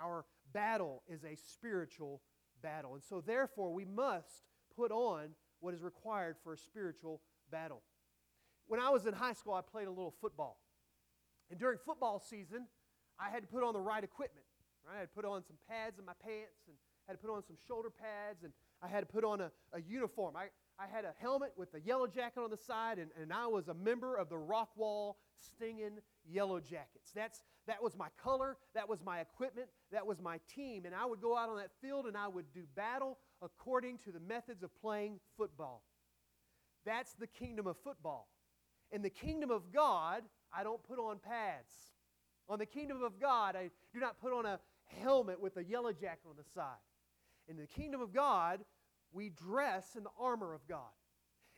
Our 0.00 0.24
battle 0.52 1.02
is 1.08 1.24
a 1.24 1.34
spiritual 1.34 2.22
battle. 2.62 2.94
And 2.94 3.02
so, 3.02 3.20
therefore, 3.20 3.72
we 3.72 3.84
must 3.84 4.44
put 4.76 4.92
on 4.92 5.30
what 5.60 5.74
is 5.74 5.82
required 5.82 6.36
for 6.42 6.52
a 6.52 6.58
spiritual 6.58 7.20
battle. 7.50 7.82
When 8.70 8.78
I 8.78 8.90
was 8.90 9.04
in 9.04 9.12
high 9.12 9.32
school, 9.32 9.54
I 9.54 9.62
played 9.62 9.88
a 9.88 9.90
little 9.90 10.14
football. 10.20 10.56
And 11.50 11.58
during 11.58 11.76
football 11.84 12.20
season, 12.20 12.68
I 13.18 13.28
had 13.28 13.42
to 13.42 13.48
put 13.48 13.64
on 13.64 13.72
the 13.72 13.80
right 13.80 14.04
equipment. 14.04 14.46
Right? 14.86 14.94
I 14.94 14.98
had 15.00 15.08
to 15.08 15.14
put 15.14 15.24
on 15.24 15.42
some 15.44 15.56
pads 15.68 15.98
in 15.98 16.04
my 16.04 16.12
pants 16.24 16.68
and 16.68 16.76
had 17.08 17.14
to 17.14 17.18
put 17.18 17.34
on 17.34 17.42
some 17.44 17.56
shoulder 17.66 17.90
pads 17.90 18.44
and 18.44 18.52
I 18.80 18.86
had 18.86 19.00
to 19.00 19.06
put 19.06 19.24
on 19.24 19.40
a, 19.40 19.50
a 19.72 19.80
uniform. 19.80 20.36
I, 20.36 20.50
I 20.78 20.86
had 20.86 21.04
a 21.04 21.12
helmet 21.18 21.50
with 21.56 21.74
a 21.74 21.80
yellow 21.80 22.06
jacket 22.06 22.38
on 22.38 22.50
the 22.50 22.56
side, 22.56 23.00
and, 23.00 23.10
and 23.20 23.32
I 23.32 23.48
was 23.48 23.66
a 23.66 23.74
member 23.74 24.14
of 24.14 24.28
the 24.28 24.36
Rockwall 24.36 25.14
Stinging 25.36 25.98
Yellow 26.24 26.60
Jackets. 26.60 27.10
That's, 27.12 27.42
that 27.66 27.82
was 27.82 27.96
my 27.96 28.06
color, 28.22 28.56
that 28.76 28.88
was 28.88 29.00
my 29.04 29.18
equipment, 29.18 29.66
that 29.90 30.06
was 30.06 30.22
my 30.22 30.38
team. 30.54 30.86
And 30.86 30.94
I 30.94 31.06
would 31.06 31.20
go 31.20 31.36
out 31.36 31.50
on 31.50 31.56
that 31.56 31.72
field 31.82 32.06
and 32.06 32.16
I 32.16 32.28
would 32.28 32.46
do 32.54 32.62
battle 32.76 33.18
according 33.42 33.98
to 34.04 34.12
the 34.12 34.20
methods 34.20 34.62
of 34.62 34.70
playing 34.80 35.18
football. 35.36 35.82
That's 36.86 37.12
the 37.14 37.26
kingdom 37.26 37.66
of 37.66 37.76
football. 37.82 38.28
In 38.92 39.02
the 39.02 39.10
kingdom 39.10 39.50
of 39.50 39.72
God, 39.72 40.22
I 40.52 40.64
don't 40.64 40.82
put 40.82 40.98
on 40.98 41.18
pads. 41.18 41.72
On 42.48 42.58
the 42.58 42.66
kingdom 42.66 43.02
of 43.02 43.20
God, 43.20 43.54
I 43.54 43.70
do 43.92 44.00
not 44.00 44.20
put 44.20 44.32
on 44.32 44.46
a 44.46 44.58
helmet 45.02 45.40
with 45.40 45.56
a 45.56 45.64
yellow 45.64 45.92
jacket 45.92 46.26
on 46.28 46.34
the 46.36 46.48
side. 46.54 46.82
In 47.48 47.56
the 47.56 47.66
kingdom 47.66 48.00
of 48.00 48.12
God, 48.12 48.60
we 49.12 49.28
dress 49.28 49.96
in 49.96 50.02
the 50.02 50.10
armor 50.18 50.54
of 50.54 50.66
God. 50.68 50.90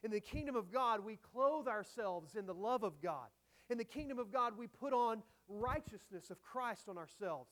In 0.03 0.11
the 0.11 0.21
kingdom 0.21 0.57
of 0.57 0.73
God, 0.73 1.05
we 1.05 1.16
clothe 1.16 1.68
ourselves 1.68 2.35
in 2.35 2.47
the 2.47 2.55
love 2.55 2.83
of 2.83 3.01
God. 3.01 3.29
In 3.71 3.79
the 3.79 3.85
kingdom 3.85 4.18
of 4.18 4.33
God, 4.33 4.59
we 4.59 4.66
put 4.66 4.92
on 4.92 5.23
righteousness 5.49 6.31
of 6.31 6.42
Christ 6.42 6.88
on 6.88 6.99
ourselves. 6.99 7.51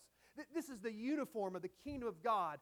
This 0.54 0.68
is 0.68 0.80
the 0.80 0.92
uniform 0.92 1.56
of 1.56 1.62
the 1.62 1.70
kingdom 1.84 2.08
of 2.08 2.22
God. 2.22 2.58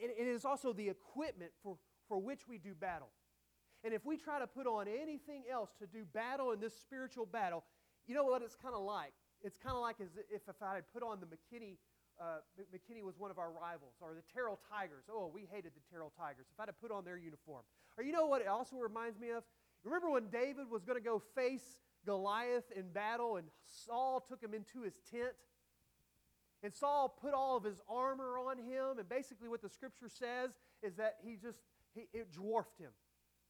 And 0.00 0.10
it 0.10 0.26
is 0.26 0.44
also 0.44 0.72
the 0.72 0.88
equipment 0.88 1.52
for, 1.62 1.76
for 2.08 2.18
which 2.18 2.48
we 2.48 2.58
do 2.58 2.74
battle. 2.74 3.10
And 3.84 3.92
if 3.92 4.06
we 4.06 4.16
try 4.16 4.38
to 4.38 4.46
put 4.46 4.66
on 4.66 4.86
anything 4.86 5.42
else 5.50 5.70
to 5.80 5.86
do 5.86 6.04
battle 6.04 6.52
in 6.52 6.60
this 6.60 6.74
spiritual 6.78 7.26
battle, 7.26 7.64
you 8.06 8.14
know 8.14 8.24
what 8.24 8.42
it's 8.42 8.54
kind 8.54 8.74
of 8.74 8.82
like? 8.82 9.12
It's 9.42 9.58
kind 9.58 9.74
of 9.74 9.82
like 9.82 9.96
as 10.00 10.14
if, 10.30 10.42
if 10.48 10.62
I 10.62 10.74
had 10.76 10.84
put 10.92 11.02
on 11.02 11.18
the 11.18 11.26
McKinney, 11.26 11.78
uh, 12.20 12.38
McKinney 12.70 13.02
was 13.02 13.18
one 13.18 13.32
of 13.32 13.38
our 13.38 13.50
rivals, 13.50 13.94
or 14.00 14.14
the 14.14 14.22
Terrell 14.32 14.60
Tigers. 14.70 15.04
Oh, 15.10 15.30
we 15.34 15.48
hated 15.50 15.72
the 15.74 15.82
Terrell 15.90 16.12
Tigers. 16.16 16.46
If 16.52 16.60
I'd 16.60 16.68
have 16.68 16.80
put 16.80 16.92
on 16.92 17.04
their 17.04 17.18
uniform. 17.18 17.62
Or 17.98 18.04
you 18.04 18.12
know 18.12 18.26
what 18.26 18.40
it 18.40 18.46
also 18.46 18.76
reminds 18.76 19.18
me 19.18 19.30
of? 19.30 19.42
Remember 19.84 20.10
when 20.10 20.28
David 20.28 20.70
was 20.70 20.84
going 20.84 20.98
to 20.98 21.04
go 21.04 21.20
face 21.34 21.80
Goliath 22.06 22.70
in 22.76 22.88
battle 22.90 23.36
and 23.36 23.48
Saul 23.66 24.20
took 24.20 24.40
him 24.40 24.54
into 24.54 24.82
his 24.82 24.94
tent? 25.10 25.34
And 26.62 26.72
Saul 26.72 27.08
put 27.20 27.34
all 27.34 27.56
of 27.56 27.64
his 27.64 27.80
armor 27.88 28.38
on 28.38 28.58
him, 28.58 28.98
and 29.00 29.08
basically 29.08 29.48
what 29.48 29.60
the 29.60 29.68
scripture 29.68 30.08
says 30.08 30.50
is 30.84 30.94
that 30.94 31.16
he 31.24 31.34
just, 31.34 31.58
he, 31.92 32.06
it 32.12 32.32
dwarfed 32.32 32.78
him 32.78 32.90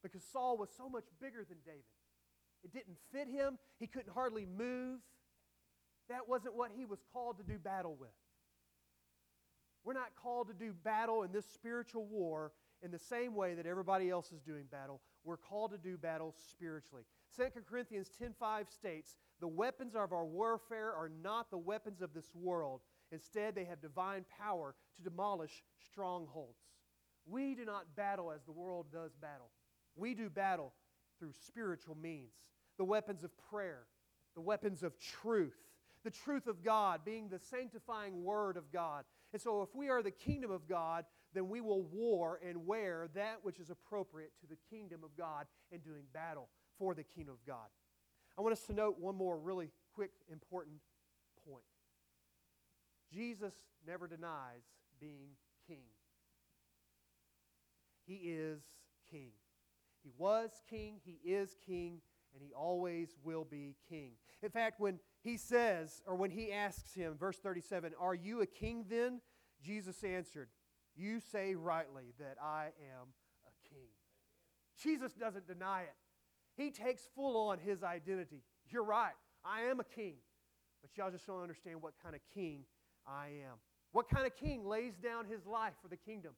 because 0.03 0.23
Saul 0.31 0.57
was 0.57 0.69
so 0.75 0.89
much 0.89 1.05
bigger 1.19 1.45
than 1.47 1.57
David. 1.65 1.83
It 2.63 2.71
didn't 2.71 2.97
fit 3.11 3.27
him, 3.27 3.57
he 3.79 3.87
couldn't 3.87 4.13
hardly 4.13 4.45
move. 4.45 4.99
That 6.09 6.27
wasn't 6.27 6.55
what 6.55 6.71
he 6.75 6.85
was 6.85 6.99
called 7.11 7.37
to 7.37 7.43
do 7.43 7.57
battle 7.57 7.95
with. 7.99 8.09
We're 9.83 9.93
not 9.93 10.15
called 10.15 10.47
to 10.47 10.53
do 10.53 10.73
battle 10.73 11.23
in 11.23 11.31
this 11.31 11.45
spiritual 11.45 12.05
war 12.05 12.51
in 12.83 12.91
the 12.91 12.99
same 12.99 13.33
way 13.33 13.55
that 13.55 13.65
everybody 13.65 14.09
else 14.09 14.31
is 14.33 14.41
doing 14.41 14.65
battle, 14.69 15.01
we're 15.23 15.37
called 15.37 15.71
to 15.71 15.77
do 15.77 15.97
battle 15.97 16.35
spiritually. 16.49 17.05
2 17.35 17.65
Corinthians 17.65 18.09
10:5 18.09 18.69
states, 18.69 19.15
"The 19.39 19.47
weapons 19.47 19.95
of 19.95 20.11
our 20.11 20.25
warfare 20.25 20.93
are 20.93 21.09
not 21.09 21.49
the 21.49 21.57
weapons 21.57 22.01
of 22.01 22.13
this 22.13 22.35
world. 22.35 22.83
Instead, 23.11 23.55
they 23.55 23.63
have 23.65 23.79
divine 23.79 24.25
power 24.25 24.75
to 24.95 25.01
demolish 25.01 25.63
strongholds." 25.77 26.67
We 27.25 27.55
do 27.55 27.63
not 27.63 27.95
battle 27.95 28.31
as 28.31 28.43
the 28.43 28.51
world 28.51 28.91
does 28.91 29.15
battle. 29.15 29.49
We 29.95 30.13
do 30.13 30.29
battle 30.29 30.73
through 31.19 31.31
spiritual 31.47 31.95
means. 31.95 32.33
The 32.77 32.83
weapons 32.83 33.23
of 33.23 33.31
prayer, 33.49 33.83
the 34.35 34.41
weapons 34.41 34.83
of 34.83 34.97
truth, 34.99 35.55
the 36.03 36.11
truth 36.11 36.47
of 36.47 36.63
God 36.63 37.01
being 37.05 37.29
the 37.29 37.39
sanctifying 37.39 38.23
word 38.23 38.57
of 38.57 38.71
God. 38.71 39.05
And 39.31 39.41
so, 39.41 39.61
if 39.61 39.73
we 39.73 39.89
are 39.89 40.01
the 40.01 40.11
kingdom 40.11 40.51
of 40.51 40.67
God, 40.67 41.05
then 41.33 41.49
we 41.49 41.61
will 41.61 41.83
war 41.83 42.39
and 42.47 42.65
wear 42.65 43.07
that 43.15 43.39
which 43.43 43.59
is 43.59 43.69
appropriate 43.69 44.31
to 44.41 44.47
the 44.47 44.57
kingdom 44.69 45.03
of 45.03 45.15
God 45.17 45.45
in 45.71 45.79
doing 45.79 46.03
battle 46.13 46.49
for 46.77 46.93
the 46.93 47.03
kingdom 47.03 47.33
of 47.33 47.45
God. 47.45 47.67
I 48.37 48.41
want 48.41 48.53
us 48.53 48.63
to 48.63 48.73
note 48.73 48.99
one 48.99 49.15
more 49.15 49.37
really 49.37 49.69
quick, 49.93 50.11
important 50.31 50.75
point. 51.47 51.63
Jesus 53.11 53.53
never 53.85 54.07
denies 54.07 54.63
being 54.99 55.29
king. 55.67 55.83
He 58.05 58.15
is 58.15 58.61
king. 59.11 59.31
He 60.03 60.11
was 60.17 60.51
king, 60.69 60.99
he 61.03 61.19
is 61.23 61.55
king, 61.65 62.01
and 62.33 62.43
he 62.43 62.53
always 62.53 63.15
will 63.23 63.45
be 63.45 63.75
king. 63.89 64.11
In 64.41 64.49
fact, 64.49 64.79
when 64.79 64.99
he 65.21 65.37
says, 65.37 66.01
or 66.05 66.15
when 66.15 66.31
he 66.31 66.51
asks 66.51 66.93
him, 66.93 67.15
verse 67.17 67.37
37, 67.37 67.93
Are 67.99 68.15
you 68.15 68.41
a 68.41 68.45
king 68.45 68.85
then? 68.89 69.21
Jesus 69.63 70.03
answered, 70.03 70.49
You 70.95 71.19
say 71.19 71.55
rightly 71.55 72.13
that 72.19 72.37
I 72.41 72.65
am 72.65 73.07
a 73.47 73.69
king. 73.69 73.89
Jesus 74.77 75.13
doesn't 75.13 75.47
deny 75.47 75.83
it. 75.83 75.95
He 76.55 76.71
takes 76.71 77.03
full 77.15 77.49
on 77.49 77.59
his 77.59 77.83
identity. 77.83 78.43
You're 78.69 78.83
right, 78.83 79.13
I 79.45 79.61
am 79.63 79.79
a 79.79 79.83
king. 79.83 80.15
But 80.81 80.97
y'all 80.97 81.11
just 81.11 81.25
don't 81.25 81.41
understand 81.41 81.81
what 81.81 81.93
kind 82.03 82.15
of 82.15 82.21
king 82.33 82.65
I 83.07 83.27
am. 83.27 83.57
What 83.93 84.09
kind 84.09 84.25
of 84.25 84.35
king 84.35 84.65
lays 84.65 84.97
down 84.97 85.25
his 85.25 85.45
life 85.45 85.73
for 85.81 85.87
the 85.87 85.97
kingdom? 85.97 86.33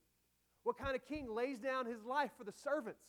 What 0.64 0.78
kind 0.78 0.96
of 0.96 1.06
king 1.06 1.34
lays 1.34 1.60
down 1.60 1.86
his 1.86 2.04
life 2.04 2.32
for 2.38 2.44
the 2.44 2.52
servants? 2.52 3.02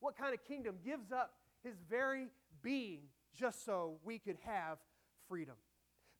What 0.00 0.16
kind 0.16 0.34
of 0.34 0.44
kingdom 0.44 0.76
gives 0.84 1.12
up 1.12 1.34
his 1.62 1.76
very 1.88 2.28
being 2.62 3.02
just 3.34 3.64
so 3.64 3.98
we 4.04 4.18
could 4.18 4.38
have 4.44 4.78
freedom? 5.28 5.54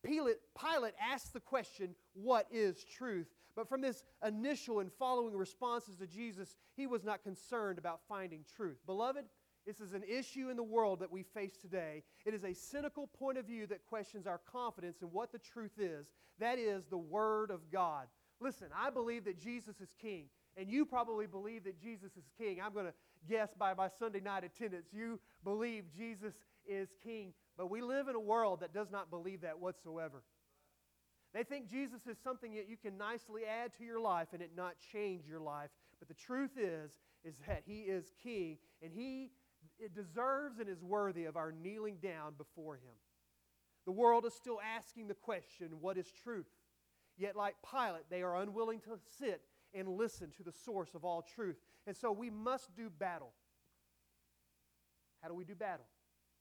Pilate, 0.04 0.36
Pilate 0.58 0.94
asked 1.00 1.32
the 1.32 1.40
question, 1.40 1.94
What 2.14 2.46
is 2.50 2.84
truth? 2.84 3.28
But 3.54 3.68
from 3.68 3.80
this 3.80 4.04
initial 4.24 4.80
and 4.80 4.92
following 4.92 5.34
responses 5.34 5.96
to 5.96 6.06
Jesus, 6.06 6.56
he 6.76 6.86
was 6.86 7.04
not 7.04 7.22
concerned 7.22 7.78
about 7.78 8.00
finding 8.06 8.44
truth. 8.54 8.76
Beloved, 8.84 9.24
this 9.66 9.80
is 9.80 9.94
an 9.94 10.04
issue 10.06 10.50
in 10.50 10.56
the 10.56 10.62
world 10.62 11.00
that 11.00 11.10
we 11.10 11.22
face 11.22 11.56
today. 11.56 12.04
It 12.24 12.34
is 12.34 12.44
a 12.44 12.52
cynical 12.52 13.08
point 13.08 13.38
of 13.38 13.46
view 13.46 13.66
that 13.66 13.86
questions 13.86 14.26
our 14.26 14.40
confidence 14.50 15.02
in 15.02 15.08
what 15.08 15.32
the 15.32 15.38
truth 15.38 15.78
is. 15.78 16.12
That 16.38 16.58
is 16.58 16.84
the 16.86 16.98
Word 16.98 17.50
of 17.50 17.70
God. 17.72 18.06
Listen, 18.40 18.68
I 18.76 18.90
believe 18.90 19.24
that 19.24 19.40
Jesus 19.40 19.80
is 19.80 19.88
King, 20.00 20.26
and 20.56 20.68
you 20.68 20.84
probably 20.84 21.26
believe 21.26 21.64
that 21.64 21.80
Jesus 21.80 22.12
is 22.16 22.28
King. 22.38 22.60
I'm 22.62 22.74
going 22.74 22.86
to 22.86 22.94
guess 23.28 23.50
by 23.58 23.74
my 23.74 23.88
Sunday 23.88 24.20
night 24.20 24.44
attendance, 24.44 24.88
you 24.92 25.20
believe 25.44 25.84
Jesus 25.96 26.34
is 26.66 26.88
King. 27.02 27.32
But 27.56 27.70
we 27.70 27.80
live 27.80 28.08
in 28.08 28.14
a 28.14 28.20
world 28.20 28.60
that 28.60 28.74
does 28.74 28.90
not 28.90 29.10
believe 29.10 29.42
that 29.42 29.58
whatsoever. 29.58 30.22
They 31.34 31.42
think 31.42 31.68
Jesus 31.68 32.06
is 32.06 32.16
something 32.22 32.54
that 32.54 32.68
you 32.68 32.76
can 32.76 32.96
nicely 32.96 33.42
add 33.44 33.72
to 33.78 33.84
your 33.84 34.00
life 34.00 34.28
and 34.32 34.40
it 34.40 34.52
not 34.56 34.74
change 34.92 35.26
your 35.26 35.40
life. 35.40 35.70
But 35.98 36.08
the 36.08 36.14
truth 36.14 36.52
is, 36.56 36.92
is 37.24 37.34
that 37.46 37.62
He 37.66 37.80
is 37.80 38.12
King, 38.22 38.58
and 38.82 38.92
He 38.94 39.30
deserves 39.94 40.58
and 40.58 40.68
is 40.68 40.82
worthy 40.82 41.24
of 41.24 41.36
our 41.36 41.52
kneeling 41.52 41.96
down 42.02 42.34
before 42.38 42.76
Him. 42.76 42.94
The 43.84 43.92
world 43.92 44.24
is 44.24 44.34
still 44.34 44.60
asking 44.76 45.08
the 45.08 45.14
question, 45.14 45.68
what 45.80 45.96
is 45.96 46.10
truth? 46.24 46.46
Yet, 47.18 47.36
like 47.36 47.56
Pilate, 47.70 48.10
they 48.10 48.22
are 48.22 48.40
unwilling 48.40 48.80
to 48.80 48.98
sit 49.18 49.42
and 49.74 49.88
listen 49.88 50.30
to 50.36 50.42
the 50.42 50.52
source 50.52 50.94
of 50.94 51.04
all 51.04 51.22
truth. 51.22 51.56
And 51.86 51.96
so 51.96 52.10
we 52.10 52.30
must 52.30 52.74
do 52.74 52.90
battle. 52.90 53.32
How 55.22 55.28
do 55.28 55.34
we 55.34 55.44
do 55.44 55.54
battle? 55.54 55.86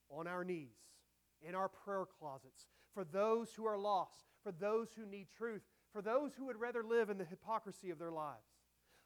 On 0.10 0.28
our 0.28 0.44
knees, 0.44 0.76
in 1.42 1.56
our 1.56 1.70
prayer 1.70 2.06
closets, 2.20 2.68
for 2.94 3.04
those 3.04 3.54
who 3.54 3.66
are 3.66 3.78
lost, 3.78 4.26
for 4.44 4.52
those 4.52 4.90
who 4.96 5.06
need 5.06 5.28
truth, 5.38 5.64
for 5.92 6.02
those 6.02 6.34
who 6.36 6.46
would 6.46 6.60
rather 6.60 6.84
live 6.84 7.10
in 7.10 7.18
the 7.18 7.26
hypocrisy 7.26 7.90
of 7.90 8.00
their 8.00 8.12
lives. 8.12 8.46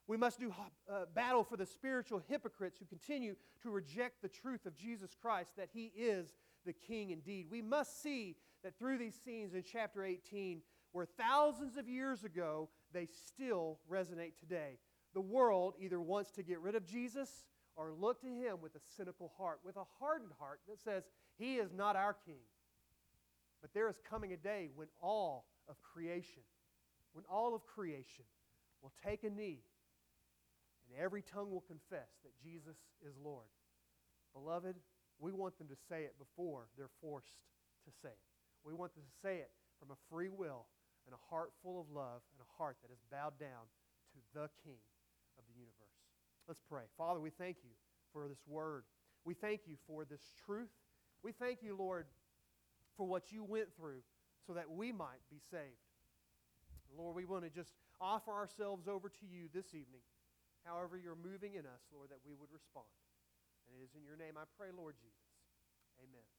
We 0.07 0.17
must 0.17 0.39
do 0.39 0.51
uh, 0.91 1.05
battle 1.13 1.43
for 1.43 1.55
the 1.55 1.65
spiritual 1.65 2.21
hypocrites 2.27 2.79
who 2.79 2.85
continue 2.85 3.35
to 3.61 3.69
reject 3.69 4.21
the 4.21 4.27
truth 4.27 4.65
of 4.65 4.75
Jesus 4.75 5.15
Christ, 5.21 5.51
that 5.55 5.69
He 5.71 5.91
is 5.95 6.33
the 6.65 6.73
King 6.73 7.11
indeed. 7.11 7.45
We 7.49 7.61
must 7.61 8.01
see 8.01 8.35
that 8.63 8.77
through 8.77 8.97
these 8.97 9.15
scenes 9.23 9.53
in 9.53 9.63
chapter 9.63 10.03
18, 10.03 10.61
where 10.91 11.05
thousands 11.05 11.77
of 11.77 11.87
years 11.87 12.23
ago 12.23 12.69
they 12.91 13.07
still 13.27 13.79
resonate 13.89 14.33
today. 14.39 14.79
The 15.13 15.21
world 15.21 15.75
either 15.79 15.99
wants 15.99 16.31
to 16.31 16.43
get 16.43 16.59
rid 16.59 16.75
of 16.75 16.85
Jesus 16.85 17.29
or 17.75 17.91
look 17.91 18.21
to 18.21 18.27
Him 18.27 18.57
with 18.61 18.75
a 18.75 18.79
cynical 18.97 19.31
heart, 19.37 19.59
with 19.63 19.77
a 19.77 19.85
hardened 19.99 20.31
heart 20.39 20.59
that 20.67 20.79
says, 20.79 21.03
He 21.37 21.55
is 21.55 21.71
not 21.73 21.95
our 21.95 22.15
King. 22.25 22.41
But 23.61 23.73
there 23.73 23.89
is 23.89 23.99
coming 24.09 24.33
a 24.33 24.37
day 24.37 24.69
when 24.75 24.87
all 25.01 25.45
of 25.67 25.81
creation, 25.81 26.43
when 27.13 27.25
all 27.29 27.55
of 27.55 27.65
creation 27.65 28.25
will 28.81 28.93
take 29.05 29.23
a 29.23 29.29
knee 29.29 29.61
and 30.87 31.03
every 31.03 31.21
tongue 31.21 31.51
will 31.51 31.63
confess 31.67 32.09
that 32.23 32.31
Jesus 32.41 32.77
is 33.05 33.13
Lord. 33.23 33.47
Beloved, 34.33 34.75
we 35.19 35.31
want 35.31 35.57
them 35.57 35.67
to 35.67 35.75
say 35.89 36.03
it 36.03 36.15
before 36.17 36.67
they're 36.77 36.93
forced 37.01 37.35
to 37.85 37.91
say 38.01 38.09
it. 38.09 38.29
We 38.63 38.73
want 38.73 38.93
them 38.95 39.03
to 39.03 39.19
say 39.21 39.37
it 39.37 39.51
from 39.79 39.91
a 39.91 39.99
free 40.09 40.29
will 40.29 40.65
and 41.05 41.13
a 41.13 41.25
heart 41.29 41.51
full 41.63 41.79
of 41.79 41.89
love 41.89 42.21
and 42.33 42.39
a 42.41 42.53
heart 42.57 42.77
that 42.81 42.91
is 42.91 42.99
bowed 43.11 43.39
down 43.39 43.67
to 44.13 44.19
the 44.33 44.49
King. 44.63 44.79
Let's 46.49 46.61
pray. 46.67 46.83
Father, 46.97 47.19
we 47.19 47.29
thank 47.29 47.57
you 47.63 47.69
for 48.11 48.27
this 48.27 48.41
word. 48.47 48.83
We 49.23 49.35
thank 49.35 49.61
you 49.67 49.75
for 49.85 50.03
this 50.03 50.33
truth. 50.45 50.73
We 51.23 51.31
thank 51.31 51.61
you, 51.61 51.77
Lord, 51.77 52.07
for 52.97 53.05
what 53.05 53.31
you 53.31 53.43
went 53.43 53.67
through 53.77 54.01
so 54.47 54.53
that 54.53 54.71
we 54.71 54.91
might 54.91 55.21
be 55.29 55.37
saved. 55.51 55.85
Lord, 56.97 57.15
we 57.15 57.25
want 57.25 57.43
to 57.43 57.51
just 57.51 57.69
offer 58.01 58.31
ourselves 58.31 58.87
over 58.87 59.09
to 59.09 59.25
you 59.29 59.47
this 59.53 59.75
evening 59.75 60.01
however 60.65 60.97
you're 60.97 61.17
moving 61.17 61.55
in 61.55 61.65
us, 61.65 61.81
Lord, 61.93 62.09
that 62.09 62.21
we 62.25 62.33
would 62.35 62.51
respond. 62.51 62.89
And 63.67 63.79
it 63.79 63.83
is 63.85 63.95
in 63.95 64.03
your 64.03 64.17
name 64.17 64.37
I 64.37 64.45
pray, 64.57 64.69
Lord 64.75 64.95
Jesus. 64.97 65.29
Amen. 66.01 66.38